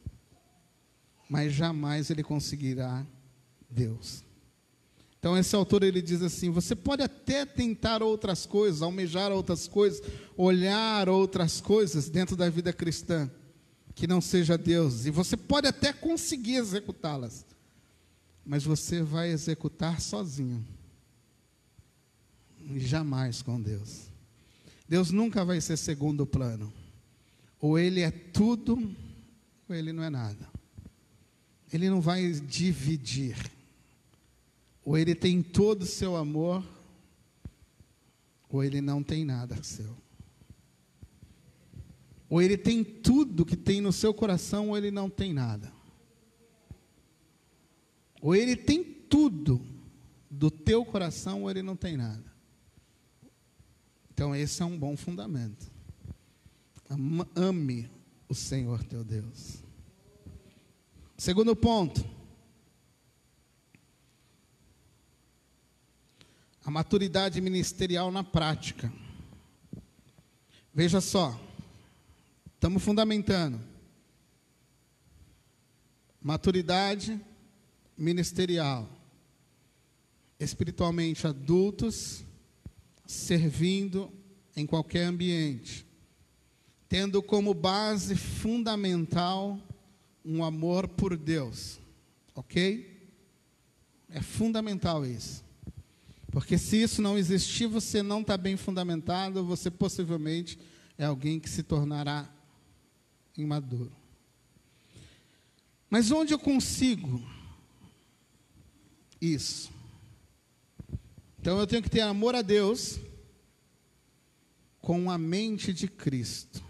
[1.30, 3.08] mas jamais ele conseguirá
[3.70, 4.24] Deus.
[5.24, 10.01] Então esse autor ele diz assim: você pode até tentar outras coisas, almejar outras coisas,
[10.36, 13.32] olhar outras coisas dentro da vida cristã
[13.95, 17.45] que não seja Deus, e você pode até conseguir executá-las,
[18.45, 20.67] mas você vai executar sozinho,
[22.59, 24.09] e jamais com Deus.
[24.89, 26.74] Deus nunca vai ser segundo plano.
[27.61, 28.93] Ou ele é tudo,
[29.69, 30.49] ou ele não é nada.
[31.71, 33.53] Ele não vai dividir.
[34.84, 36.63] Ou ele tem todo o seu amor,
[38.49, 39.95] ou ele não tem nada seu.
[42.29, 45.71] Ou ele tem tudo que tem no seu coração, ou ele não tem nada.
[48.21, 49.61] Ou ele tem tudo
[50.29, 52.23] do teu coração, ou ele não tem nada.
[54.13, 55.71] Então, esse é um bom fundamento.
[57.36, 57.89] ame
[58.27, 59.63] o Senhor teu Deus.
[61.17, 62.03] Segundo ponto,
[66.66, 68.91] a maturidade ministerial na prática.
[70.74, 71.39] Veja só,
[72.55, 73.59] estamos fundamentando.
[76.22, 77.20] Maturidade
[77.97, 78.89] ministerial.
[80.39, 82.24] Espiritualmente adultos,
[83.05, 84.11] servindo
[84.55, 85.86] em qualquer ambiente,
[86.88, 89.59] tendo como base fundamental
[90.24, 91.80] um amor por Deus,
[92.34, 93.09] ok?
[94.09, 95.43] É fundamental isso.
[96.34, 100.57] Porque se isso não existir, você não está bem fundamentado, você possivelmente
[100.97, 102.27] é alguém que se tornará
[103.38, 103.91] imaduro.
[105.91, 107.23] Mas onde eu consigo
[109.21, 109.71] isso?
[111.39, 112.99] Então eu tenho que ter amor a Deus
[114.81, 116.63] com a mente de Cristo.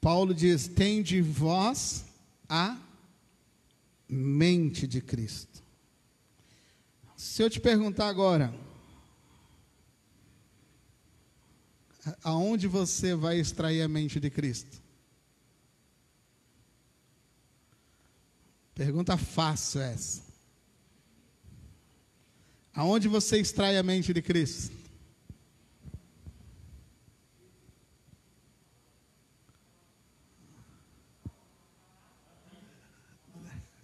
[0.00, 2.06] Paulo diz: tem de vós
[2.48, 2.80] a
[4.08, 5.65] mente de Cristo.
[7.26, 8.54] Se eu te perguntar agora,
[12.22, 14.80] aonde você vai extrair a mente de Cristo?
[18.74, 20.22] Pergunta fácil essa.
[22.72, 24.74] Aonde você extrai a mente de Cristo?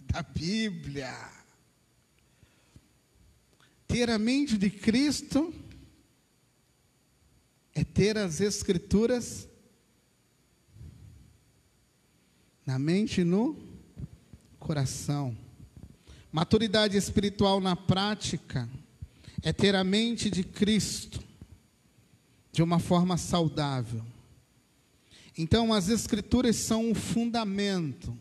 [0.07, 1.42] Da Bíblia
[3.93, 5.53] ter a mente de Cristo
[7.75, 9.47] é ter as Escrituras
[12.65, 13.55] na mente e no
[14.57, 15.37] coração.
[16.31, 18.67] Maturidade espiritual na prática
[19.43, 21.23] é ter a mente de Cristo
[22.51, 24.03] de uma forma saudável.
[25.37, 28.17] Então, as Escrituras são o fundamento,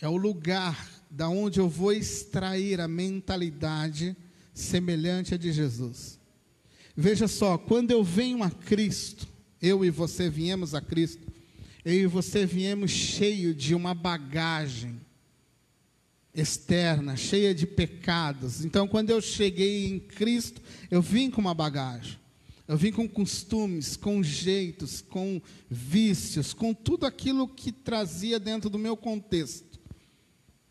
[0.00, 4.16] é o lugar da onde eu vou extrair a mentalidade
[4.60, 6.18] semelhante à de Jesus.
[6.96, 9.26] Veja só, quando eu venho a Cristo,
[9.60, 11.26] eu e você viemos a Cristo,
[11.84, 15.00] eu e você viemos cheio de uma bagagem
[16.34, 18.64] externa, cheia de pecados.
[18.64, 22.18] Então, quando eu cheguei em Cristo, eu vim com uma bagagem.
[22.66, 25.40] Eu vim com costumes, com jeitos, com
[25.70, 29.68] vícios, com tudo aquilo que trazia dentro do meu contexto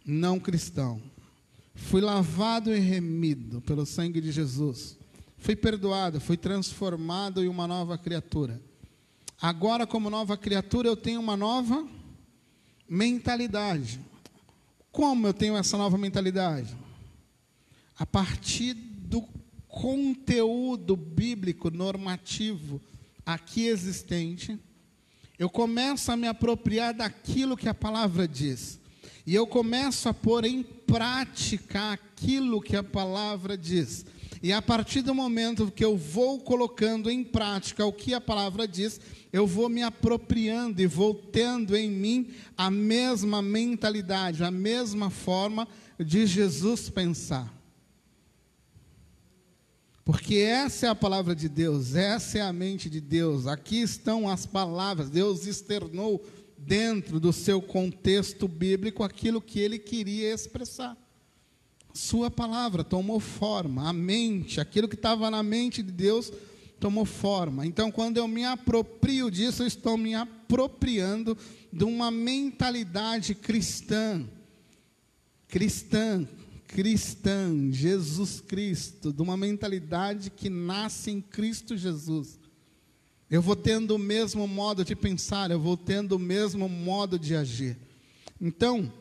[0.07, 1.01] não cristão.
[1.77, 4.97] Fui lavado e remido pelo sangue de Jesus.
[5.37, 8.61] Fui perdoado, fui transformado em uma nova criatura.
[9.39, 11.87] Agora, como nova criatura, eu tenho uma nova
[12.89, 14.01] mentalidade.
[14.91, 16.75] Como eu tenho essa nova mentalidade?
[17.97, 19.21] A partir do
[19.67, 22.81] conteúdo bíblico normativo
[23.23, 24.59] aqui existente,
[25.37, 28.79] eu começo a me apropriar daquilo que a palavra diz.
[29.27, 34.05] E eu começo a pôr em prática aquilo que a palavra diz.
[34.41, 38.65] E a partir do momento que eu vou colocando em prática o que a palavra
[38.65, 39.01] diz,
[39.33, 45.67] eu vou me apropriando e vou tendo em mim a mesma mentalidade, a mesma forma
[45.99, 47.53] de Jesus pensar.
[50.05, 53.45] Porque essa é a palavra de Deus, essa é a mente de Deus.
[53.45, 55.09] Aqui estão as palavras.
[55.09, 56.25] Deus externou
[56.67, 60.97] dentro do seu contexto bíblico aquilo que ele queria expressar.
[61.93, 66.31] Sua palavra tomou forma, a mente, aquilo que estava na mente de Deus
[66.77, 67.65] tomou forma.
[67.65, 71.37] Então, quando eu me aproprio disso, eu estou me apropriando
[71.71, 74.27] de uma mentalidade cristã.
[75.47, 76.27] Cristã,
[76.67, 82.37] cristã, Jesus Cristo, de uma mentalidade que nasce em Cristo Jesus.
[83.29, 87.35] Eu vou tendo o mesmo modo de pensar, eu vou tendo o mesmo modo de
[87.35, 87.77] agir.
[88.39, 88.91] Então,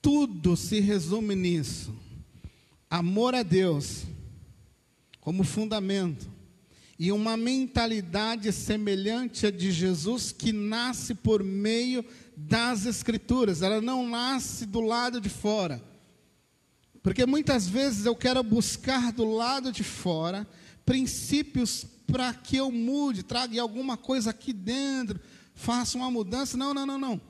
[0.00, 1.92] tudo se resume nisso.
[2.88, 4.04] Amor a Deus
[5.20, 6.30] como fundamento
[6.98, 12.04] e uma mentalidade semelhante à de Jesus que nasce por meio
[12.36, 13.62] das escrituras.
[13.62, 15.82] Ela não nasce do lado de fora.
[17.02, 20.46] Porque muitas vezes eu quero buscar do lado de fora
[20.84, 25.18] princípios para que eu mude, traga alguma coisa aqui dentro,
[25.54, 26.58] faça uma mudança.
[26.58, 27.20] Não, não, não, não.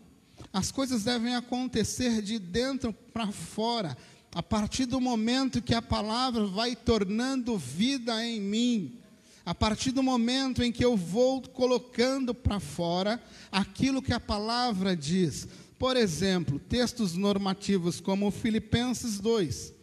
[0.53, 3.97] As coisas devem acontecer de dentro para fora,
[4.35, 8.99] a partir do momento que a palavra vai tornando vida em mim.
[9.47, 14.97] A partir do momento em que eu vou colocando para fora aquilo que a palavra
[14.97, 15.47] diz.
[15.79, 19.82] Por exemplo, textos normativos como Filipenses 2.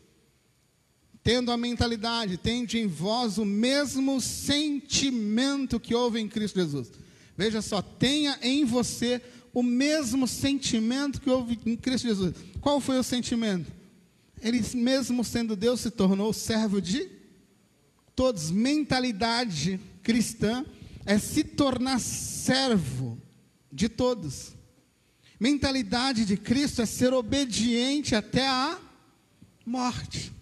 [1.24, 6.92] Tendo a mentalidade, tende em vós o mesmo sentimento que houve em Cristo Jesus.
[7.38, 9.22] Veja só, tenha em você
[9.54, 12.36] o mesmo sentimento que houve em Cristo Jesus.
[12.62, 13.72] Qual foi o sentimento?
[14.42, 17.10] Ele, mesmo sendo Deus, se tornou servo de
[18.16, 18.52] todos.
[18.52, 20.66] Mentalidade cristã
[21.06, 23.18] é se tornar servo
[23.72, 24.54] de todos.
[25.40, 28.78] Mentalidade de Cristo é ser obediente até a
[29.66, 30.34] morte.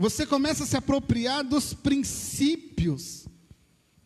[0.00, 3.26] Você começa a se apropriar dos princípios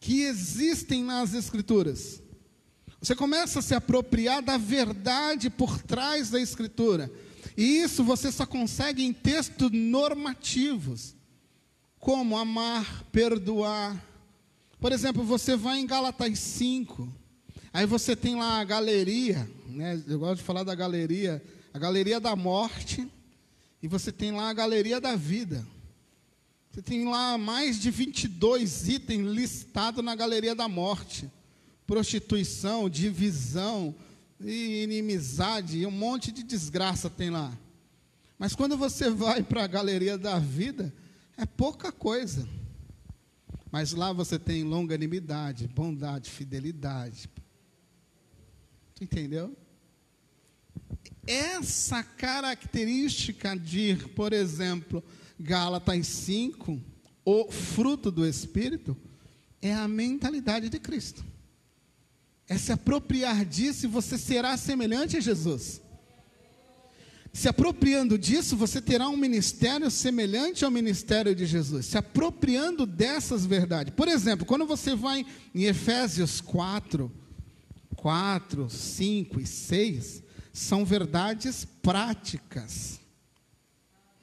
[0.01, 2.21] que existem nas Escrituras.
[3.01, 7.09] Você começa a se apropriar da verdade por trás da Escritura.
[7.57, 11.15] E isso você só consegue em textos normativos,
[12.01, 14.05] como amar, perdoar.
[14.81, 17.09] Por exemplo, você vai em Galatas 5.
[17.73, 20.03] Aí você tem lá a galeria, né?
[20.09, 21.41] eu gosto de falar da galeria,
[21.73, 23.09] a galeria da morte,
[23.81, 25.65] e você tem lá a galeria da vida.
[26.75, 31.31] Você tem lá mais de 22 itens listados na galeria da morte:
[31.87, 33.95] prostituição, divisão,
[34.41, 37.57] inimizade, um monte de desgraça tem lá.
[38.37, 40.93] Mas quando você vai para a galeria da vida,
[41.37, 42.49] é pouca coisa.
[43.71, 47.31] Mas lá você tem longanimidade, bondade, fidelidade,
[48.97, 49.57] Tu entendeu?
[51.25, 55.03] Essa característica de, por exemplo,
[55.39, 56.81] Gálatas 5,
[57.25, 58.97] o fruto do Espírito,
[59.61, 61.25] é a mentalidade de Cristo.
[62.49, 65.81] É se apropriar disso e você será semelhante a Jesus.
[67.33, 71.87] Se apropriando disso, você terá um ministério semelhante ao ministério de Jesus.
[71.87, 73.93] Se apropriando dessas verdades.
[73.93, 77.11] Por exemplo, quando você vai em Efésios 4,
[77.97, 80.23] 4, 5 e 6
[80.53, 83.01] são verdades práticas,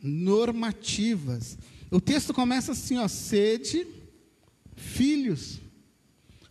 [0.02, 1.58] normativas.
[1.90, 3.86] O texto começa assim, ó, sede
[4.76, 5.62] filhos,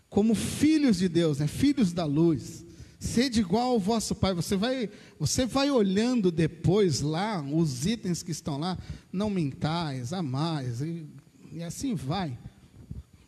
[0.08, 1.46] como filhos de Deus, né?
[1.46, 2.64] filhos da luz.
[2.98, 4.34] Sede igual ao vosso Pai.
[4.34, 8.76] Você vai, você vai olhando depois lá, os itens que estão lá,
[9.10, 11.06] não mentais, amais, e,
[11.52, 12.38] e assim vai.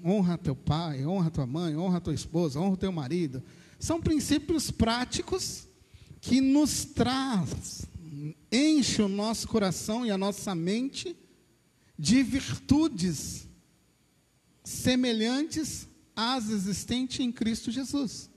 [0.05, 3.43] Honra teu pai, honra tua mãe, honra tua esposa, honra teu marido
[3.83, 5.66] são princípios práticos
[6.20, 7.85] que nos traz,
[8.51, 11.17] enche o nosso coração e a nossa mente
[11.99, 13.49] de virtudes
[14.65, 18.31] semelhantes às existentes em Cristo Jesus.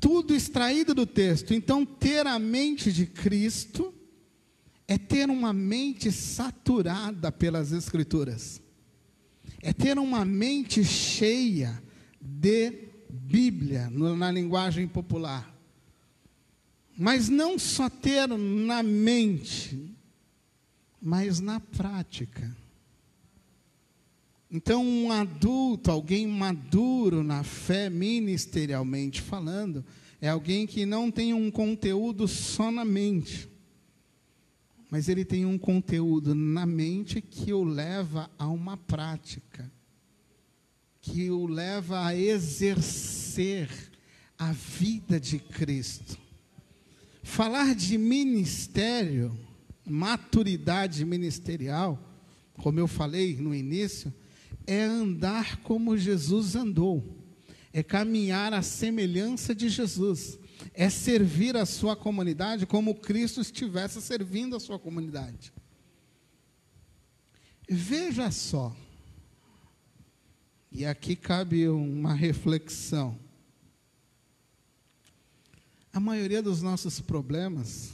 [0.00, 1.54] Tudo extraído do texto.
[1.54, 3.94] Então, ter a mente de Cristo
[4.86, 8.60] é ter uma mente saturada pelas Escrituras,
[9.62, 11.82] é ter uma mente cheia
[12.20, 15.53] de Bíblia, na linguagem popular.
[16.96, 19.94] Mas não só ter na mente,
[21.00, 22.56] mas na prática.
[24.50, 29.84] Então, um adulto, alguém maduro na fé, ministerialmente falando,
[30.20, 33.48] é alguém que não tem um conteúdo só na mente,
[34.88, 39.72] mas ele tem um conteúdo na mente que o leva a uma prática
[41.04, 43.68] que o leva a exercer
[44.38, 46.18] a vida de Cristo.
[47.24, 49.36] Falar de ministério,
[49.84, 51.98] maturidade ministerial,
[52.58, 54.12] como eu falei no início,
[54.66, 57.02] é andar como Jesus andou,
[57.72, 60.38] é caminhar à semelhança de Jesus,
[60.74, 65.50] é servir a sua comunidade como Cristo estivesse servindo a sua comunidade.
[67.66, 68.76] Veja só,
[70.70, 73.23] e aqui cabe uma reflexão.
[75.94, 77.92] A maioria dos nossos problemas,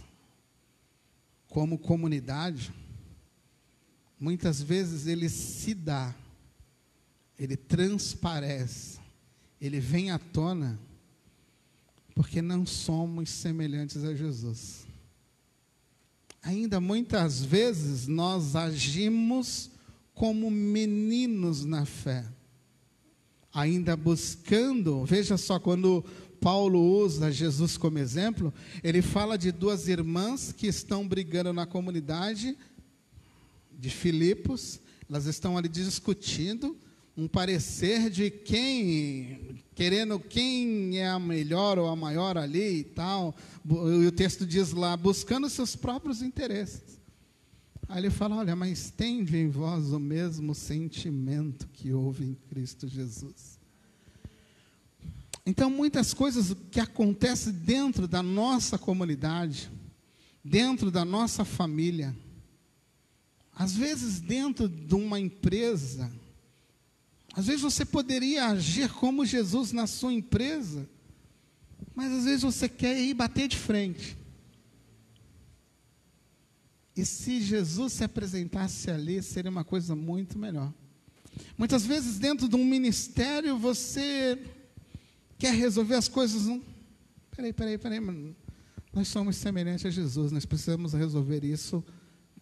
[1.51, 2.73] como comunidade,
[4.19, 6.15] muitas vezes ele se dá,
[7.39, 8.99] ele transparece,
[9.61, 10.81] ele vem à tona,
[12.15, 14.87] porque não somos semelhantes a Jesus.
[16.43, 19.73] Ainda muitas vezes nós agimos
[20.15, 22.25] como meninos na fé
[23.53, 26.05] ainda buscando, veja só, quando
[26.41, 32.57] Paulo usa Jesus como exemplo, ele fala de duas irmãs que estão brigando na comunidade
[33.79, 36.77] de Filipos, elas estão ali discutindo
[37.17, 43.35] um parecer de quem, querendo quem é a melhor ou a maior ali e tal,
[43.67, 47.01] e o texto diz lá, buscando seus próprios interesses.
[47.89, 52.87] Aí ele fala: Olha, mas tende em vós o mesmo sentimento que houve em Cristo
[52.87, 53.50] Jesus.
[55.45, 59.71] Então, muitas coisas que acontecem dentro da nossa comunidade,
[60.45, 62.15] dentro da nossa família,
[63.61, 66.11] Às vezes, dentro de uma empresa,
[67.35, 70.89] às vezes você poderia agir como Jesus na sua empresa,
[71.95, 74.17] mas às vezes você quer ir bater de frente.
[76.97, 80.73] E se Jesus se apresentasse ali, seria uma coisa muito melhor.
[81.59, 84.39] Muitas vezes, dentro de um ministério, você
[85.41, 86.47] quer resolver as coisas.
[86.47, 86.63] Não...
[87.35, 88.01] Peraí, peraí, peraí.
[88.93, 91.83] Nós somos semelhantes a Jesus, nós precisamos resolver isso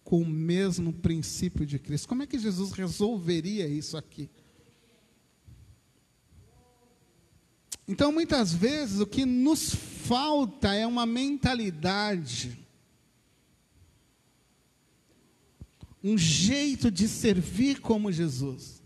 [0.03, 2.07] com o mesmo princípio de Cristo.
[2.07, 4.29] Como é que Jesus resolveria isso aqui?
[7.87, 12.59] Então, muitas vezes, o que nos falta é uma mentalidade,
[16.03, 18.78] um jeito de servir como Jesus.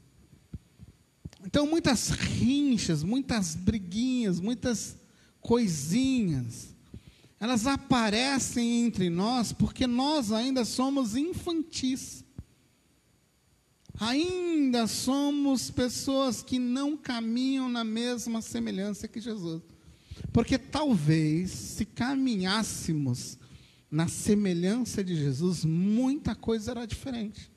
[1.53, 4.97] Então, muitas rinchas, muitas briguinhas, muitas
[5.39, 6.75] coisinhas,
[7.39, 12.25] elas aparecem entre nós porque nós ainda somos infantis.
[13.99, 19.61] Ainda somos pessoas que não caminham na mesma semelhança que Jesus.
[20.31, 23.37] Porque talvez, se caminhássemos
[23.91, 27.52] na semelhança de Jesus, muita coisa era diferente.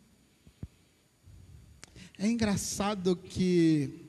[2.19, 4.09] É engraçado que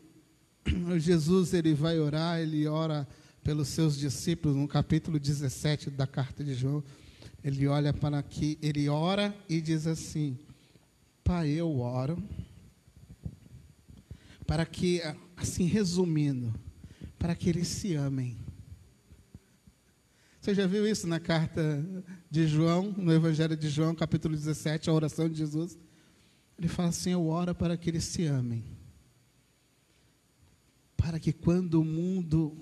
[0.98, 3.06] Jesus ele vai orar, ele ora
[3.44, 6.82] pelos seus discípulos no capítulo 17 da carta de João.
[7.44, 10.40] Ele olha para aqui, ele ora e diz assim:
[11.22, 12.18] Pai, eu oro
[14.46, 15.02] para que,
[15.36, 16.54] assim resumindo,
[17.20, 18.38] para que eles se amem.
[20.40, 21.86] Você já viu isso na carta
[22.32, 25.78] de João, no Evangelho de João, capítulo 17, a oração de Jesus?
[26.58, 28.64] Ele fala assim: Eu oro para que eles se amem.
[30.96, 32.56] Para que quando o mundo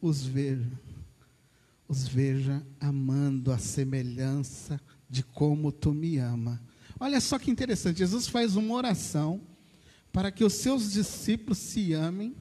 [0.00, 0.70] os veja,
[1.88, 4.80] os veja amando a semelhança
[5.10, 6.62] de como tu me ama.
[6.98, 9.40] Olha só que interessante, Jesus faz uma oração
[10.12, 12.36] para que os seus discípulos se amem,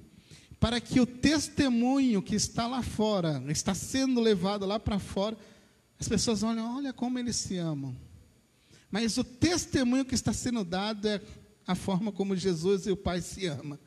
[0.60, 5.36] para que o testemunho que está lá fora, está sendo levado lá para fora,
[6.00, 7.96] as pessoas olham, olha como eles se amam.
[8.92, 11.22] Mas o testemunho que está sendo dado é
[11.66, 13.80] a forma como Jesus e o Pai se amam.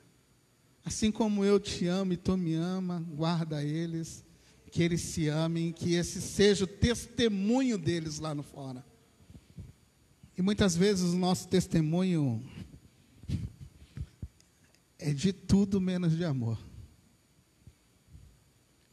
[0.82, 4.24] Assim como eu te amo e tu me ama, guarda eles,
[4.70, 8.84] que eles se amem, que esse seja o testemunho deles lá no fora.
[10.36, 12.42] E muitas vezes o nosso testemunho
[14.98, 16.59] é de tudo menos de amor.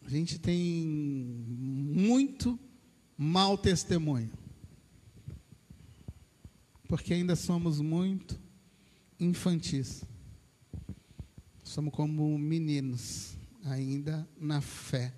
[0.06, 2.60] A gente tem muito
[3.18, 4.41] mau testemunho.
[6.92, 8.38] Porque ainda somos muito
[9.18, 10.04] infantis.
[11.64, 15.14] Somos como meninos, ainda na fé.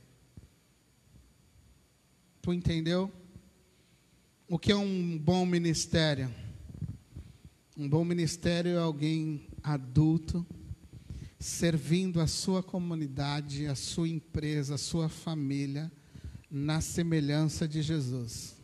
[2.44, 3.12] Tu entendeu?
[4.48, 6.32] O que é um bom ministério?
[7.76, 10.46] Um bom ministério é alguém adulto,
[11.40, 15.92] servindo a sua comunidade, a sua empresa, a sua família,
[16.52, 18.63] na semelhança de Jesus.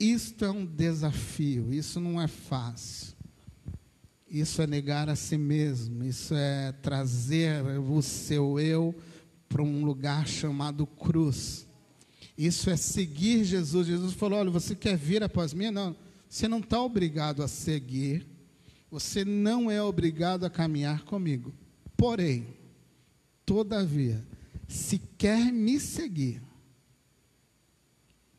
[0.00, 3.14] Isto é um desafio, isso não é fácil.
[4.30, 8.94] Isso é negar a si mesmo, isso é trazer o seu eu
[9.46, 11.66] para um lugar chamado cruz.
[12.38, 13.88] Isso é seguir Jesus.
[13.88, 15.70] Jesus falou: olha, você quer vir após mim?
[15.70, 15.94] Não,
[16.28, 18.26] você não está obrigado a seguir,
[18.90, 21.52] você não é obrigado a caminhar comigo.
[21.96, 22.56] Porém,
[23.44, 24.24] todavia,
[24.68, 26.40] se quer me seguir,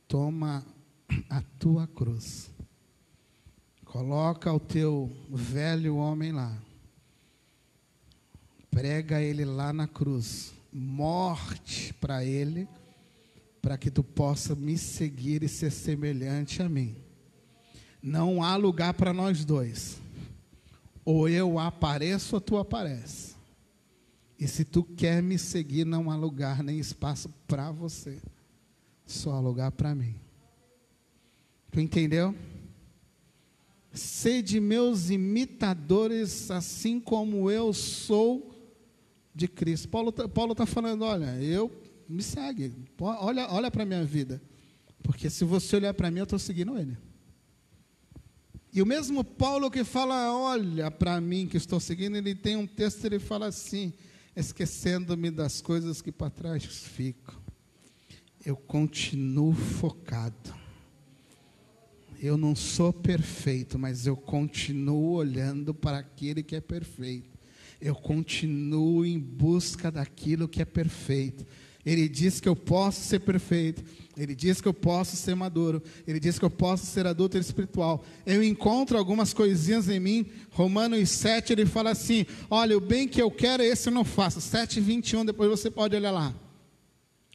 [0.08, 0.66] toma
[1.30, 2.50] a tua cruz.
[3.86, 6.58] Coloca o teu velho homem lá.
[8.70, 10.54] Prega ele lá na cruz.
[10.72, 12.68] Morte para ele
[13.62, 16.96] para que tu possa me seguir e ser semelhante a mim.
[18.02, 20.02] Não há lugar para nós dois.
[21.06, 23.36] Ou eu apareço ou tu aparece.
[24.40, 28.20] E se tu quer me seguir, não há lugar nem espaço para você.
[29.06, 30.16] Só há lugar para mim.
[31.72, 32.36] Tu entendeu?
[33.94, 38.54] Sede meus imitadores, assim como eu sou
[39.34, 39.88] de Cristo.
[39.90, 41.72] Paulo está tá falando: olha, eu
[42.08, 42.74] me segue.
[43.00, 44.42] Olha, olha para a minha vida.
[45.02, 46.98] Porque se você olhar para mim, eu estou seguindo ele.
[48.74, 52.66] E o mesmo Paulo que fala, olha para mim que estou seguindo, ele tem um
[52.66, 53.92] texto, ele fala assim,
[54.34, 57.36] esquecendo-me das coisas que para trás ficam.
[58.46, 60.61] Eu continuo focado.
[62.22, 67.32] Eu não sou perfeito, mas eu continuo olhando para aquele que é perfeito.
[67.82, 71.48] Eu continuo em busca daquilo que é perfeito
[71.84, 73.84] Ele diz que eu posso ser perfeito.
[74.16, 75.82] Ele diz que eu posso ser maduro.
[76.06, 78.06] Ele diz que eu posso ser adulto espiritual.
[78.24, 80.28] Eu encontro algumas coisinhas em mim.
[80.52, 84.40] Romanos 7, ele fala assim: Olha, o bem que eu quero, esse eu não faço.
[84.40, 86.36] 7, 21, depois você pode olhar lá.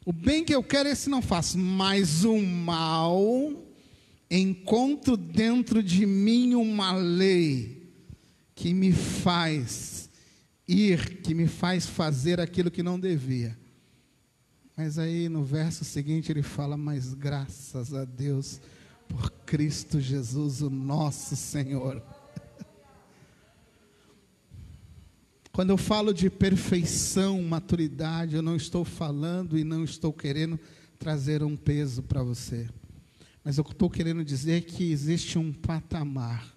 [0.04, 1.58] O bem que eu quero, esse não faço.
[1.58, 3.65] Mas o mal,
[4.30, 7.90] encontro dentro de mim uma lei
[8.54, 10.10] que me faz
[10.66, 13.56] ir, que me faz fazer aquilo que não devia.
[14.76, 18.60] Mas aí no verso seguinte ele fala: Mas graças a Deus
[19.08, 22.02] por Cristo Jesus, o nosso Senhor.
[25.52, 30.60] Quando eu falo de perfeição, maturidade, eu não estou falando e não estou querendo
[30.98, 32.68] trazer um peso para você.
[33.46, 36.52] Mas eu estou querendo dizer que existe um patamar,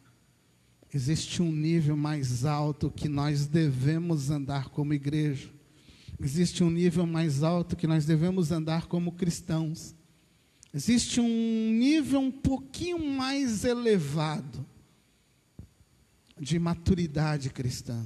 [0.93, 5.59] existe um nível mais alto que nós devemos andar como igreja
[6.19, 9.95] existe um nível mais alto que nós devemos andar como cristãos.
[10.73, 14.65] Existe um nível um pouquinho mais elevado
[16.39, 18.05] de maturidade cristã,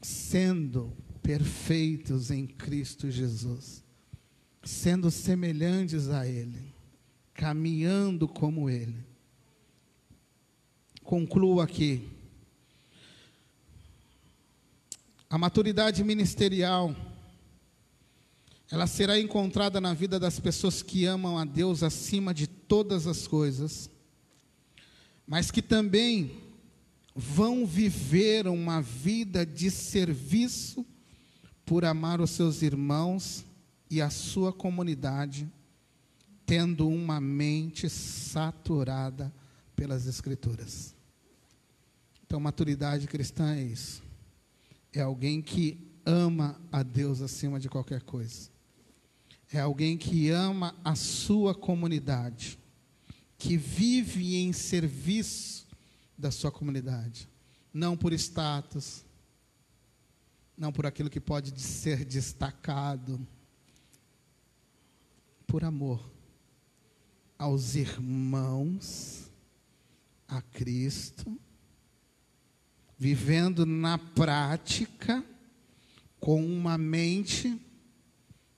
[0.00, 3.84] sendo perfeitos em Cristo Jesus,
[4.64, 6.74] sendo semelhantes a Ele,
[7.38, 8.96] caminhando como Ele.
[11.04, 12.08] Concluo aqui.
[15.30, 16.96] A maturidade ministerial,
[18.68, 23.28] ela será encontrada na vida das pessoas que amam a Deus acima de todas as
[23.28, 23.88] coisas,
[25.24, 26.42] mas que também
[27.14, 30.84] vão viver uma vida de serviço
[31.64, 33.44] por amar os seus irmãos
[33.88, 35.48] e a sua comunidade,
[36.48, 39.32] tendo uma mente saturada
[39.76, 40.96] pelas Escrituras.
[42.26, 44.08] Então, maturidade cristã é isso
[44.92, 48.50] é alguém que ama a Deus acima de qualquer coisa.
[49.52, 52.58] É alguém que ama a sua comunidade,
[53.38, 55.66] que vive em serviço
[56.16, 57.28] da sua comunidade,
[57.72, 59.04] não por status,
[60.56, 63.24] não por aquilo que pode ser destacado,
[65.46, 66.17] por amor
[67.38, 69.30] aos irmãos,
[70.26, 71.38] a Cristo
[72.98, 75.24] vivendo na prática,
[76.18, 77.56] com uma mente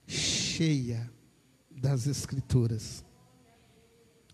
[0.07, 1.12] cheia
[1.70, 3.05] das Escrituras.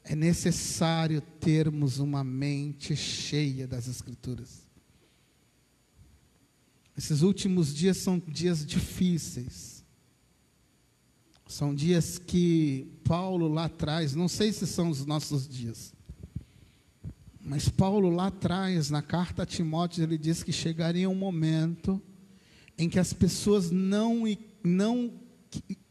[0.05, 4.65] É necessário termos uma mente cheia das Escrituras.
[6.97, 9.76] Esses últimos dias são dias difíceis.
[11.47, 15.95] São dias que Paulo lá atrás, não sei se são os nossos dias,
[17.41, 22.03] mas Paulo lá atrás, na carta a Timóteo, ele diz que chegaria um momento
[22.77, 24.25] em que as pessoas não,
[24.65, 25.13] não,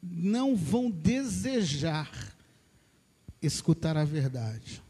[0.03, 2.35] não vão desejar
[3.41, 4.83] escutar a verdade.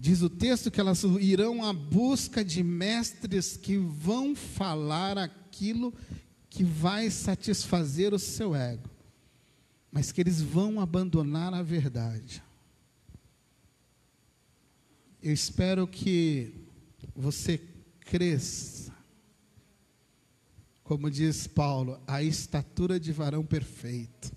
[0.00, 5.92] Diz o texto que elas irão à busca de mestres que vão falar aquilo
[6.48, 8.88] que vai satisfazer o seu ego,
[9.90, 12.42] mas que eles vão abandonar a verdade.
[15.22, 16.54] Eu espero que
[17.14, 17.60] você
[18.00, 18.94] cresça,
[20.84, 24.32] como diz Paulo, a estatura de varão perfeito,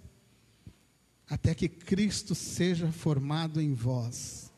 [1.30, 4.52] até que Cristo seja formado em vós.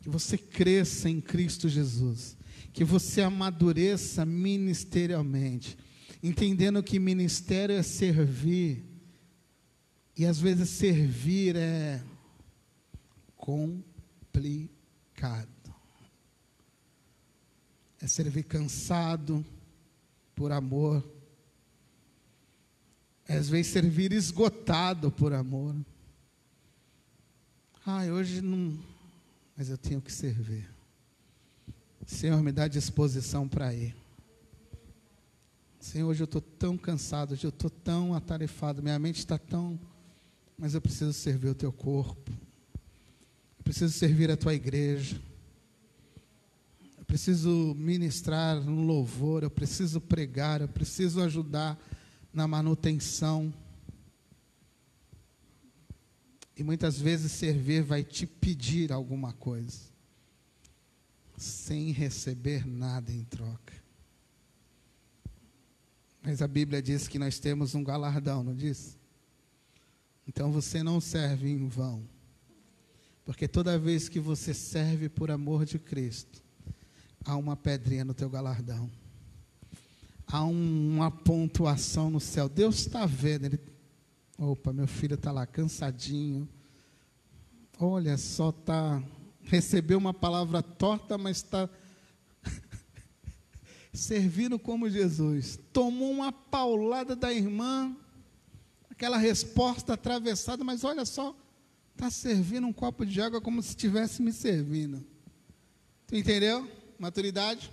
[0.00, 2.36] Que você cresça em Cristo Jesus,
[2.72, 5.78] que você amadureça ministerialmente,
[6.22, 8.89] entendendo que ministério é servir,
[10.16, 12.02] e às vezes servir é
[13.36, 14.70] complicado.
[18.00, 19.44] É servir cansado
[20.34, 21.04] por amor.
[23.26, 25.76] É às vezes servir esgotado por amor.
[27.86, 28.78] Ah, hoje não.
[29.56, 30.68] Mas eu tenho que servir.
[32.06, 33.94] Senhor, me dá disposição para ir.
[35.78, 39.78] Senhor, hoje eu estou tão cansado, hoje eu estou tão atarefado, minha mente está tão.
[40.60, 42.30] Mas eu preciso servir o teu corpo.
[43.58, 45.18] Eu preciso servir a tua igreja.
[46.98, 51.82] Eu preciso ministrar no louvor, eu preciso pregar, eu preciso ajudar
[52.30, 53.50] na manutenção.
[56.54, 59.78] E muitas vezes servir vai te pedir alguma coisa,
[61.38, 63.72] sem receber nada em troca.
[66.22, 68.99] Mas a Bíblia diz que nós temos um galardão, não diz?
[70.26, 72.02] Então você não serve em vão.
[73.24, 76.42] Porque toda vez que você serve por amor de Cristo,
[77.24, 78.90] há uma pedrinha no teu galardão.
[80.26, 82.48] há uma pontuação no céu.
[82.48, 83.46] Deus está vendo.
[83.46, 83.60] Ele,
[84.38, 86.48] opa, meu filho está lá cansadinho.
[87.78, 89.02] Olha só, tá
[89.42, 91.68] recebeu uma palavra torta, mas está
[93.92, 95.58] servindo como Jesus.
[95.72, 97.96] Tomou uma paulada da irmã,
[99.00, 101.34] aquela resposta atravessada, mas olha só,
[101.92, 105.02] está servindo um copo de água como se estivesse me servindo.
[106.06, 106.70] Tu entendeu?
[106.98, 107.72] Maturidade?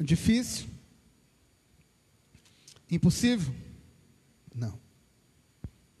[0.00, 0.70] Difícil?
[2.90, 3.54] Impossível?
[4.54, 4.80] Não.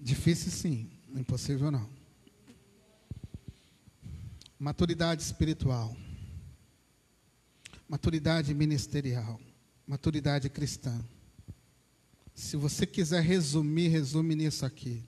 [0.00, 1.86] Difícil sim, impossível não.
[4.58, 5.94] Maturidade espiritual.
[7.86, 9.38] Maturidade ministerial.
[9.86, 10.98] Maturidade cristã.
[12.34, 15.02] Se você quiser resumir, resume nisso aqui.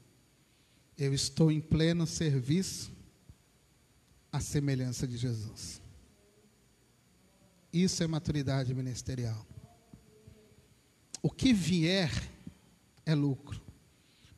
[0.96, 2.92] Eu estou em pleno serviço
[4.30, 5.80] à semelhança de Jesus.
[7.72, 9.44] Isso é maturidade ministerial.
[11.20, 12.12] O que vier
[13.04, 13.60] é lucro.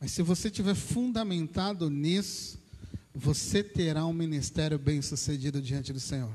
[0.01, 2.59] Mas se você tiver fundamentado nisso,
[3.15, 6.33] você terá um ministério bem-sucedido diante do Senhor.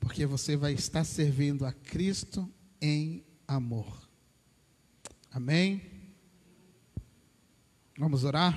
[0.00, 2.50] Porque você vai estar servindo a Cristo
[2.80, 4.01] em amor.
[5.34, 5.80] Amém?
[7.96, 8.54] Vamos orar?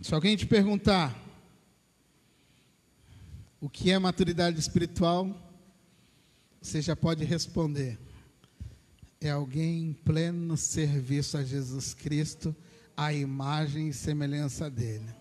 [0.00, 1.16] Se alguém te perguntar,
[3.60, 5.40] o que é maturidade espiritual?
[6.60, 7.96] Você já pode responder.
[9.20, 12.56] É alguém em pleno serviço a Jesus Cristo,
[12.96, 15.14] a imagem e semelhança dele.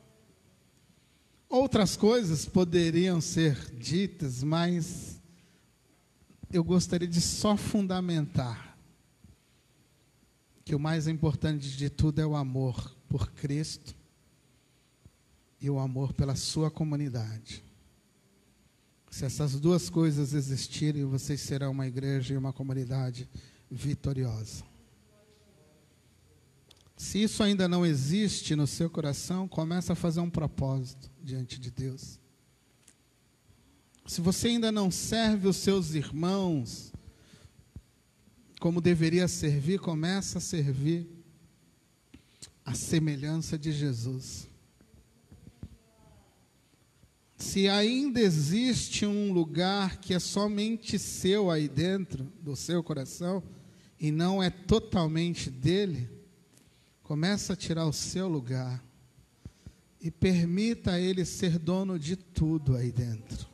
[1.48, 5.21] Outras coisas poderiam ser ditas, mas
[6.54, 8.78] eu gostaria de só fundamentar
[10.64, 13.96] que o mais importante de tudo é o amor por Cristo
[15.60, 17.64] e o amor pela sua comunidade.
[19.10, 23.30] Se essas duas coisas existirem, vocês serão uma igreja e uma comunidade
[23.70, 24.64] vitoriosa.
[26.96, 31.72] Se isso ainda não existe no seu coração, começa a fazer um propósito diante de
[31.72, 32.21] Deus.
[34.12, 36.92] Se você ainda não serve os seus irmãos
[38.60, 41.08] como deveria servir, começa a servir
[42.66, 44.50] a semelhança de Jesus.
[47.38, 53.42] Se ainda existe um lugar que é somente seu aí dentro do seu coração
[53.98, 56.10] e não é totalmente dele,
[57.02, 58.84] começa a tirar o seu lugar
[60.02, 63.51] e permita ele ser dono de tudo aí dentro.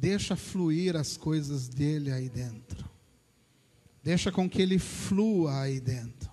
[0.00, 2.88] Deixa fluir as coisas dele aí dentro.
[4.00, 6.30] Deixa com que ele flua aí dentro.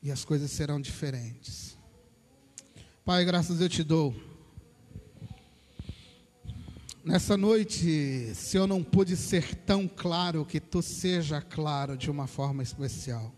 [0.00, 1.76] E as coisas serão diferentes.
[3.04, 4.14] Pai, graças eu te dou.
[7.04, 12.28] Nessa noite, se eu não pude ser tão claro, que tu seja claro de uma
[12.28, 13.34] forma especial.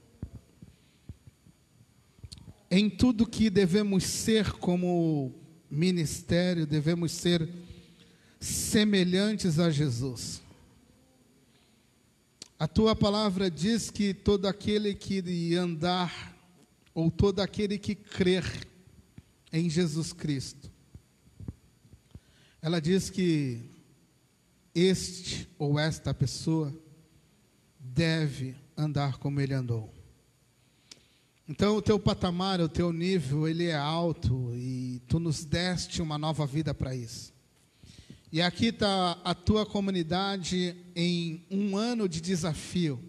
[2.71, 5.33] Em tudo que devemos ser como
[5.71, 7.49] ministério, devemos ser
[8.41, 10.43] semelhantes a Jesus.
[12.59, 16.37] A tua palavra diz que todo aquele que andar,
[16.93, 18.45] ou todo aquele que crer,
[19.53, 20.71] em Jesus Cristo.
[22.63, 23.61] Ela diz que
[24.75, 26.73] este ou esta pessoa
[27.79, 29.93] deve andar como ele andou.
[31.49, 36.17] Então o teu patamar, o teu nível, ele é alto e tu nos deste uma
[36.17, 37.33] nova vida para isso.
[38.33, 43.03] E aqui está a tua comunidade em um ano de desafio,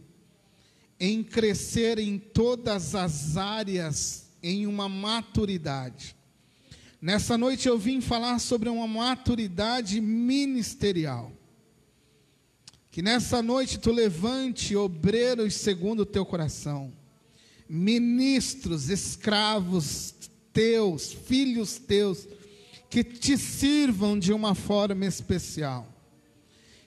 [1.00, 6.16] em crescer em todas as áreas em uma maturidade.
[7.00, 11.32] Nessa noite eu vim falar sobre uma maturidade ministerial.
[12.90, 16.92] Que nessa noite tu levante obreiros segundo o teu coração,
[17.70, 20.16] ministros, escravos
[20.52, 22.28] teus, filhos teus,
[22.92, 25.88] que te sirvam de uma forma especial,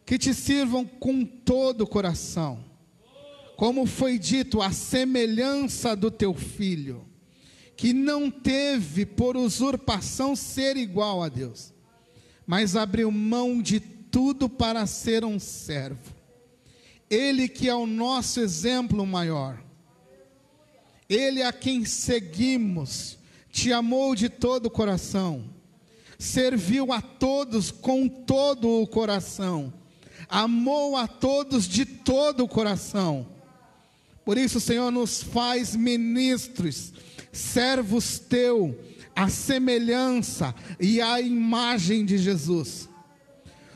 [0.05, 2.63] que te sirvam com todo o coração,
[3.57, 7.07] como foi dito, a semelhança do teu filho
[7.77, 11.73] que não teve por usurpação ser igual a Deus,
[12.47, 16.15] mas abriu mão de tudo para ser um servo.
[17.11, 19.63] Ele que é o nosso exemplo maior,
[21.09, 23.19] ele a quem seguimos,
[23.51, 25.54] te amou de todo o coração,
[26.25, 29.73] serviu a todos com todo o coração,
[30.29, 33.27] amou a todos de todo o coração.
[34.25, 36.95] Por isso, Senhor, nos faz ministros
[37.31, 38.79] servos teu,
[39.15, 42.89] a semelhança e a imagem de Jesus.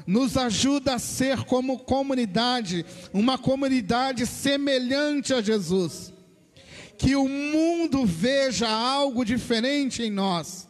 [0.07, 6.15] Nos ajuda a ser como comunidade, uma comunidade semelhante a Jesus.
[6.97, 10.68] Que o mundo veja algo diferente em nós.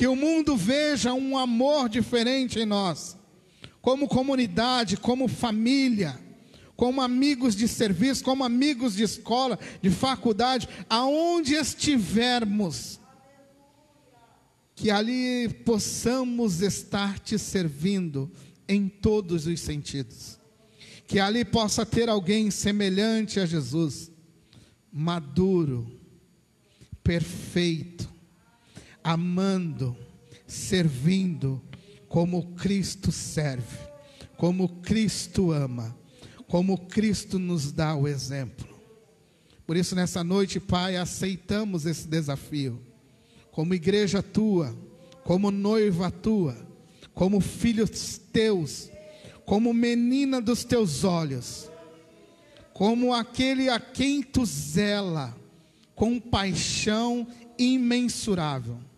[0.00, 3.18] Que o mundo veja um amor diferente em nós.
[3.82, 6.18] Como comunidade, como família
[6.74, 12.98] como amigos de serviço, como amigos de escola, de faculdade, aonde estivermos,
[14.74, 18.32] que ali possamos estar te servindo
[18.66, 20.38] em todos os sentidos.
[21.06, 24.10] Que ali possa ter alguém semelhante a Jesus,
[24.90, 26.00] maduro,
[27.04, 28.09] perfeito,
[29.10, 29.96] amando,
[30.46, 31.60] servindo
[32.08, 33.78] como Cristo serve,
[34.36, 35.96] como Cristo ama,
[36.46, 38.68] como Cristo nos dá o exemplo.
[39.66, 42.80] Por isso, nessa noite, Pai, aceitamos esse desafio
[43.50, 44.76] como igreja tua,
[45.24, 46.56] como noiva tua,
[47.12, 48.90] como filhos teus,
[49.44, 51.68] como menina dos teus olhos,
[52.72, 55.36] como aquele a quem tu zela,
[55.96, 57.26] com paixão
[57.58, 58.89] imensurável.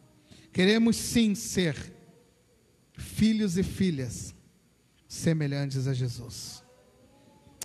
[0.52, 1.74] Queremos sim ser
[2.94, 4.34] filhos e filhas
[5.08, 6.62] semelhantes a Jesus.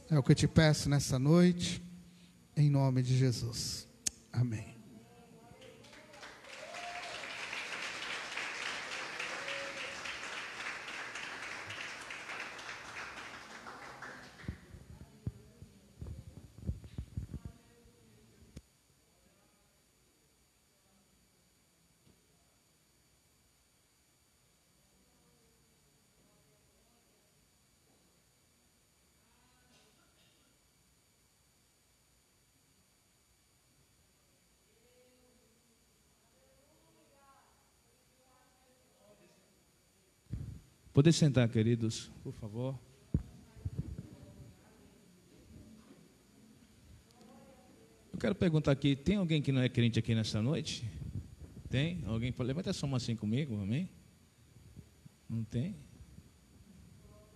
[0.10, 1.84] É o que eu te peço nessa noite,
[2.56, 3.88] em nome de Jesus.
[4.32, 4.77] Amém.
[40.98, 42.76] Poder sentar, queridos, por favor.
[48.12, 50.90] Eu quero perguntar aqui: tem alguém que não é crente aqui nessa noite?
[51.70, 52.04] Tem?
[52.08, 52.34] Alguém?
[52.40, 53.88] Levanta só uma assim comigo, amém?
[55.30, 55.76] Não tem?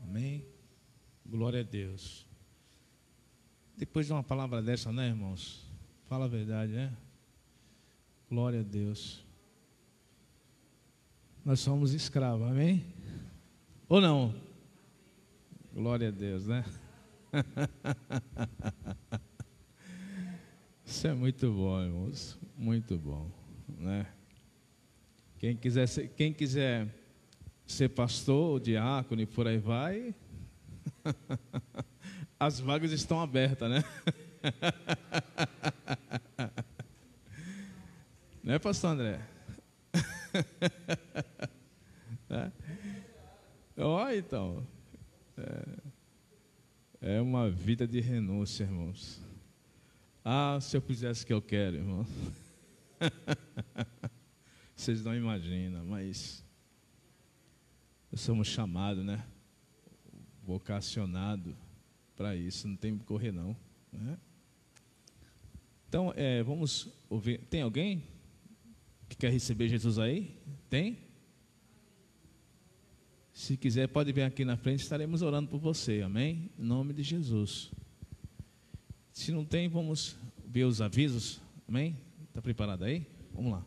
[0.01, 0.43] Amém?
[1.23, 2.25] Glória a Deus.
[3.77, 5.71] Depois de uma palavra dessa, né, irmãos?
[6.05, 6.97] Fala a verdade, né?
[8.27, 9.23] Glória a Deus.
[11.45, 13.00] Nós somos escravos, amém?
[13.91, 14.33] Ou não?
[15.73, 16.63] Glória a Deus, né?
[20.85, 22.39] Isso é muito bom, irmãos.
[22.55, 23.29] Muito bom,
[23.67, 24.07] né?
[25.39, 26.87] Quem quiser ser, quem quiser
[27.67, 30.15] ser pastor, diácono e por aí vai,
[32.39, 33.83] as vagas estão abertas, né?
[38.41, 39.19] Né, pastor André?
[43.77, 44.67] Ó, oh, então.
[45.37, 49.21] É, é uma vida de renúncia, irmãos.
[50.23, 52.05] Ah, se eu fizesse o que eu quero, irmão.
[54.75, 56.43] Vocês não imaginam, mas
[58.13, 59.23] somos chamados, né?
[60.43, 61.55] Vocacionado
[62.15, 63.55] para isso, não tem que correr não.
[63.91, 64.17] Né?
[65.87, 67.39] Então, é, vamos ouvir.
[67.49, 68.03] Tem alguém
[69.09, 70.39] que quer receber Jesus aí?
[70.69, 70.97] Tem?
[73.41, 76.51] Se quiser, pode vir aqui na frente, estaremos orando por você, amém?
[76.59, 77.71] Em nome de Jesus.
[79.11, 80.15] Se não tem, vamos
[80.45, 81.97] ver os avisos, amém?
[82.29, 83.03] Está preparado aí?
[83.33, 83.65] Vamos lá.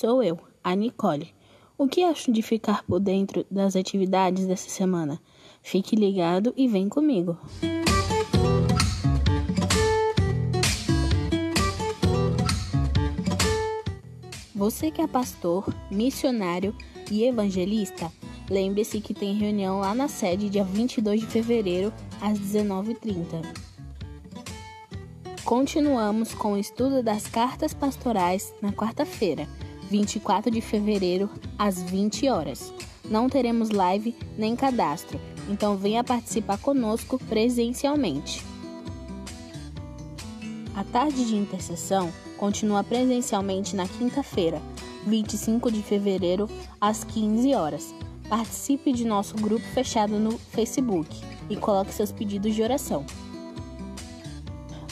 [0.00, 1.28] Sou eu, a Nicole.
[1.76, 5.20] O que acho de ficar por dentro das atividades dessa semana?
[5.62, 7.36] Fique ligado e vem comigo.
[14.54, 16.74] Você que é pastor, missionário
[17.10, 18.10] e evangelista,
[18.48, 23.42] lembre-se que tem reunião lá na sede dia 22 de fevereiro às 19h30.
[25.44, 29.46] Continuamos com o estudo das cartas pastorais na quarta-feira,
[29.90, 32.72] 24 de fevereiro, às 20 horas.
[33.04, 38.44] Não teremos live nem cadastro, então venha participar conosco presencialmente.
[40.76, 44.62] A tarde de intercessão continua presencialmente na quinta-feira,
[45.06, 46.48] 25 de fevereiro,
[46.80, 47.94] às 15 horas.
[48.28, 53.04] Participe de nosso grupo fechado no Facebook e coloque seus pedidos de oração.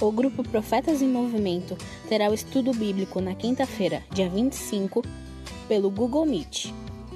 [0.00, 1.76] O grupo Profetas em Movimento
[2.08, 5.02] terá o estudo bíblico na quinta-feira, dia 25,
[5.66, 6.72] pelo Google Meet.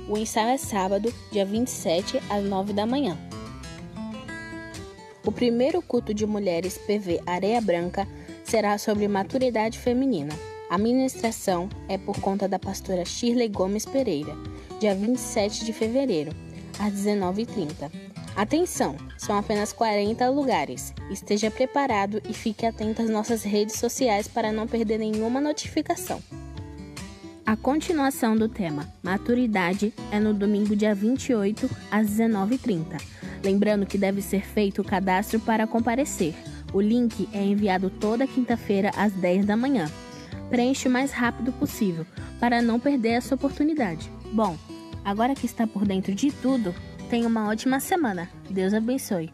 [0.09, 3.17] O ensaio é sábado, dia 27, às 9 da manhã.
[5.25, 8.09] O primeiro culto de mulheres PV Areia Branca
[8.43, 10.35] será sobre maturidade feminina.
[10.69, 14.35] A ministração é por conta da pastora Shirley Gomes Pereira,
[14.81, 16.33] dia 27 de fevereiro,
[16.81, 18.12] às 19h30.
[18.35, 20.95] Atenção, são apenas 40 lugares.
[21.11, 26.21] Esteja preparado e fique atento às nossas redes sociais para não perder nenhuma notificação.
[27.45, 33.03] A continuação do tema Maturidade é no domingo, dia 28, às 19h30.
[33.45, 36.35] Lembrando que deve ser feito o cadastro para comparecer.
[36.73, 39.91] O link é enviado toda quinta-feira às 10 da manhã.
[40.49, 42.07] Preencha o mais rápido possível
[42.41, 44.11] para não perder essa oportunidade.
[44.33, 44.57] Bom,
[45.05, 46.75] agora que está por dentro de tudo,
[47.13, 48.27] Tenha uma ótima semana.
[48.49, 49.31] Deus abençoe.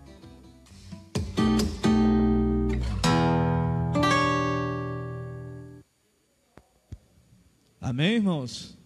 [7.80, 8.76] Amém, irmãos?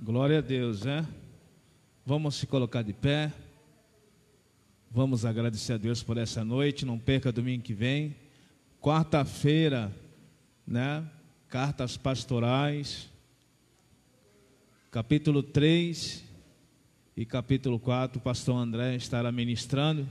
[0.00, 1.04] Glória a Deus, né?
[2.06, 3.32] Vamos se colocar de pé.
[4.92, 6.86] Vamos agradecer a Deus por essa noite.
[6.86, 8.14] Não perca domingo que vem.
[8.80, 9.92] Quarta-feira,
[10.64, 11.04] né?
[11.48, 13.10] Cartas pastorais.
[14.92, 16.23] Capítulo 3
[17.16, 20.08] e capítulo 4, o pastor André estará ministrando.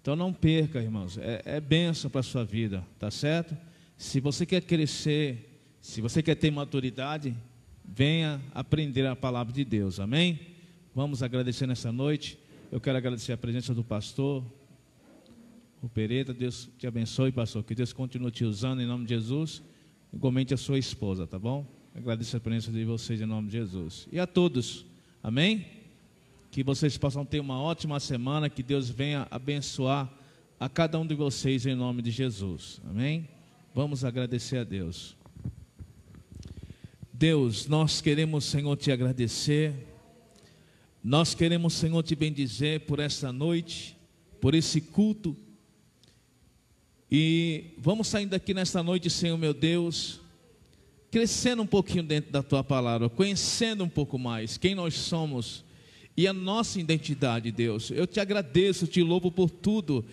[0.00, 3.56] Então não perca, irmãos, é, é benção para a sua vida, tá certo?
[3.96, 7.36] Se você quer crescer, se você quer ter maturidade,
[7.84, 10.38] venha aprender a palavra de Deus, amém?
[10.94, 12.38] Vamos agradecer nessa noite.
[12.70, 14.44] Eu quero agradecer a presença do pastor,
[15.82, 16.32] o Pereta.
[16.32, 17.64] Deus te abençoe, pastor.
[17.64, 19.62] Que Deus continue te usando em nome de Jesus.
[20.12, 21.66] Igualmente a sua esposa, tá bom?
[21.94, 24.08] Agradeço a presença de vocês em nome de Jesus.
[24.12, 24.86] E a todos,
[25.22, 25.75] amém?
[26.56, 30.10] Que vocês possam ter uma ótima semana, que Deus venha abençoar
[30.58, 32.80] a cada um de vocês em nome de Jesus.
[32.88, 33.28] Amém?
[33.74, 35.14] Vamos agradecer a Deus.
[37.12, 39.74] Deus, nós queremos, Senhor, te agradecer.
[41.04, 43.94] Nós queremos, Senhor, te bendizer por esta noite,
[44.40, 45.36] por esse culto.
[47.10, 50.22] E vamos saindo daqui nesta noite, Senhor meu Deus,
[51.10, 55.65] crescendo um pouquinho dentro da tua palavra, conhecendo um pouco mais quem nós somos
[56.16, 57.90] e a nossa identidade, Deus.
[57.90, 60.04] Eu te agradeço, te louvo por tudo.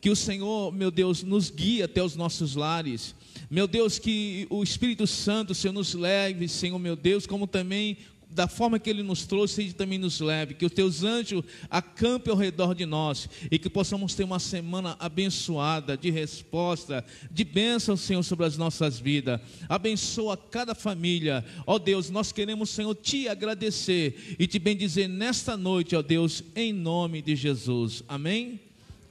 [0.00, 3.14] Que o Senhor, meu Deus, nos guie até os nossos lares.
[3.48, 7.98] Meu Deus, que o Espírito Santo, Senhor, nos leve, Senhor, meu Deus, como também
[8.34, 10.54] da forma que Ele nos trouxe, Ele também nos leve.
[10.54, 14.96] Que os teus anjos acampem ao redor de nós e que possamos ter uma semana
[14.98, 19.40] abençoada, de resposta, de bênção, Senhor, sobre as nossas vidas.
[19.68, 21.44] Abençoa cada família.
[21.66, 26.72] Ó Deus, nós queremos, Senhor, te agradecer e te bendizer nesta noite, ó Deus, em
[26.72, 28.02] nome de Jesus.
[28.08, 28.60] Amém?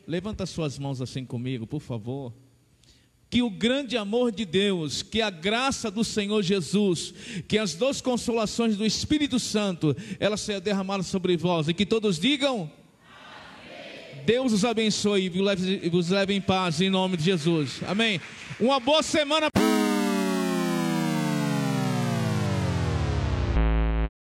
[0.08, 2.34] Levanta suas mãos assim comigo, por favor
[3.32, 7.14] que o grande amor de Deus, que a graça do Senhor Jesus,
[7.48, 12.20] que as duas consolações do Espírito Santo, elas sejam derramadas sobre vós e que todos
[12.20, 12.70] digam.
[14.26, 17.80] Deus os abençoe e vos leve, vos leve em paz em nome de Jesus.
[17.88, 18.20] Amém.
[18.60, 19.50] Uma boa semana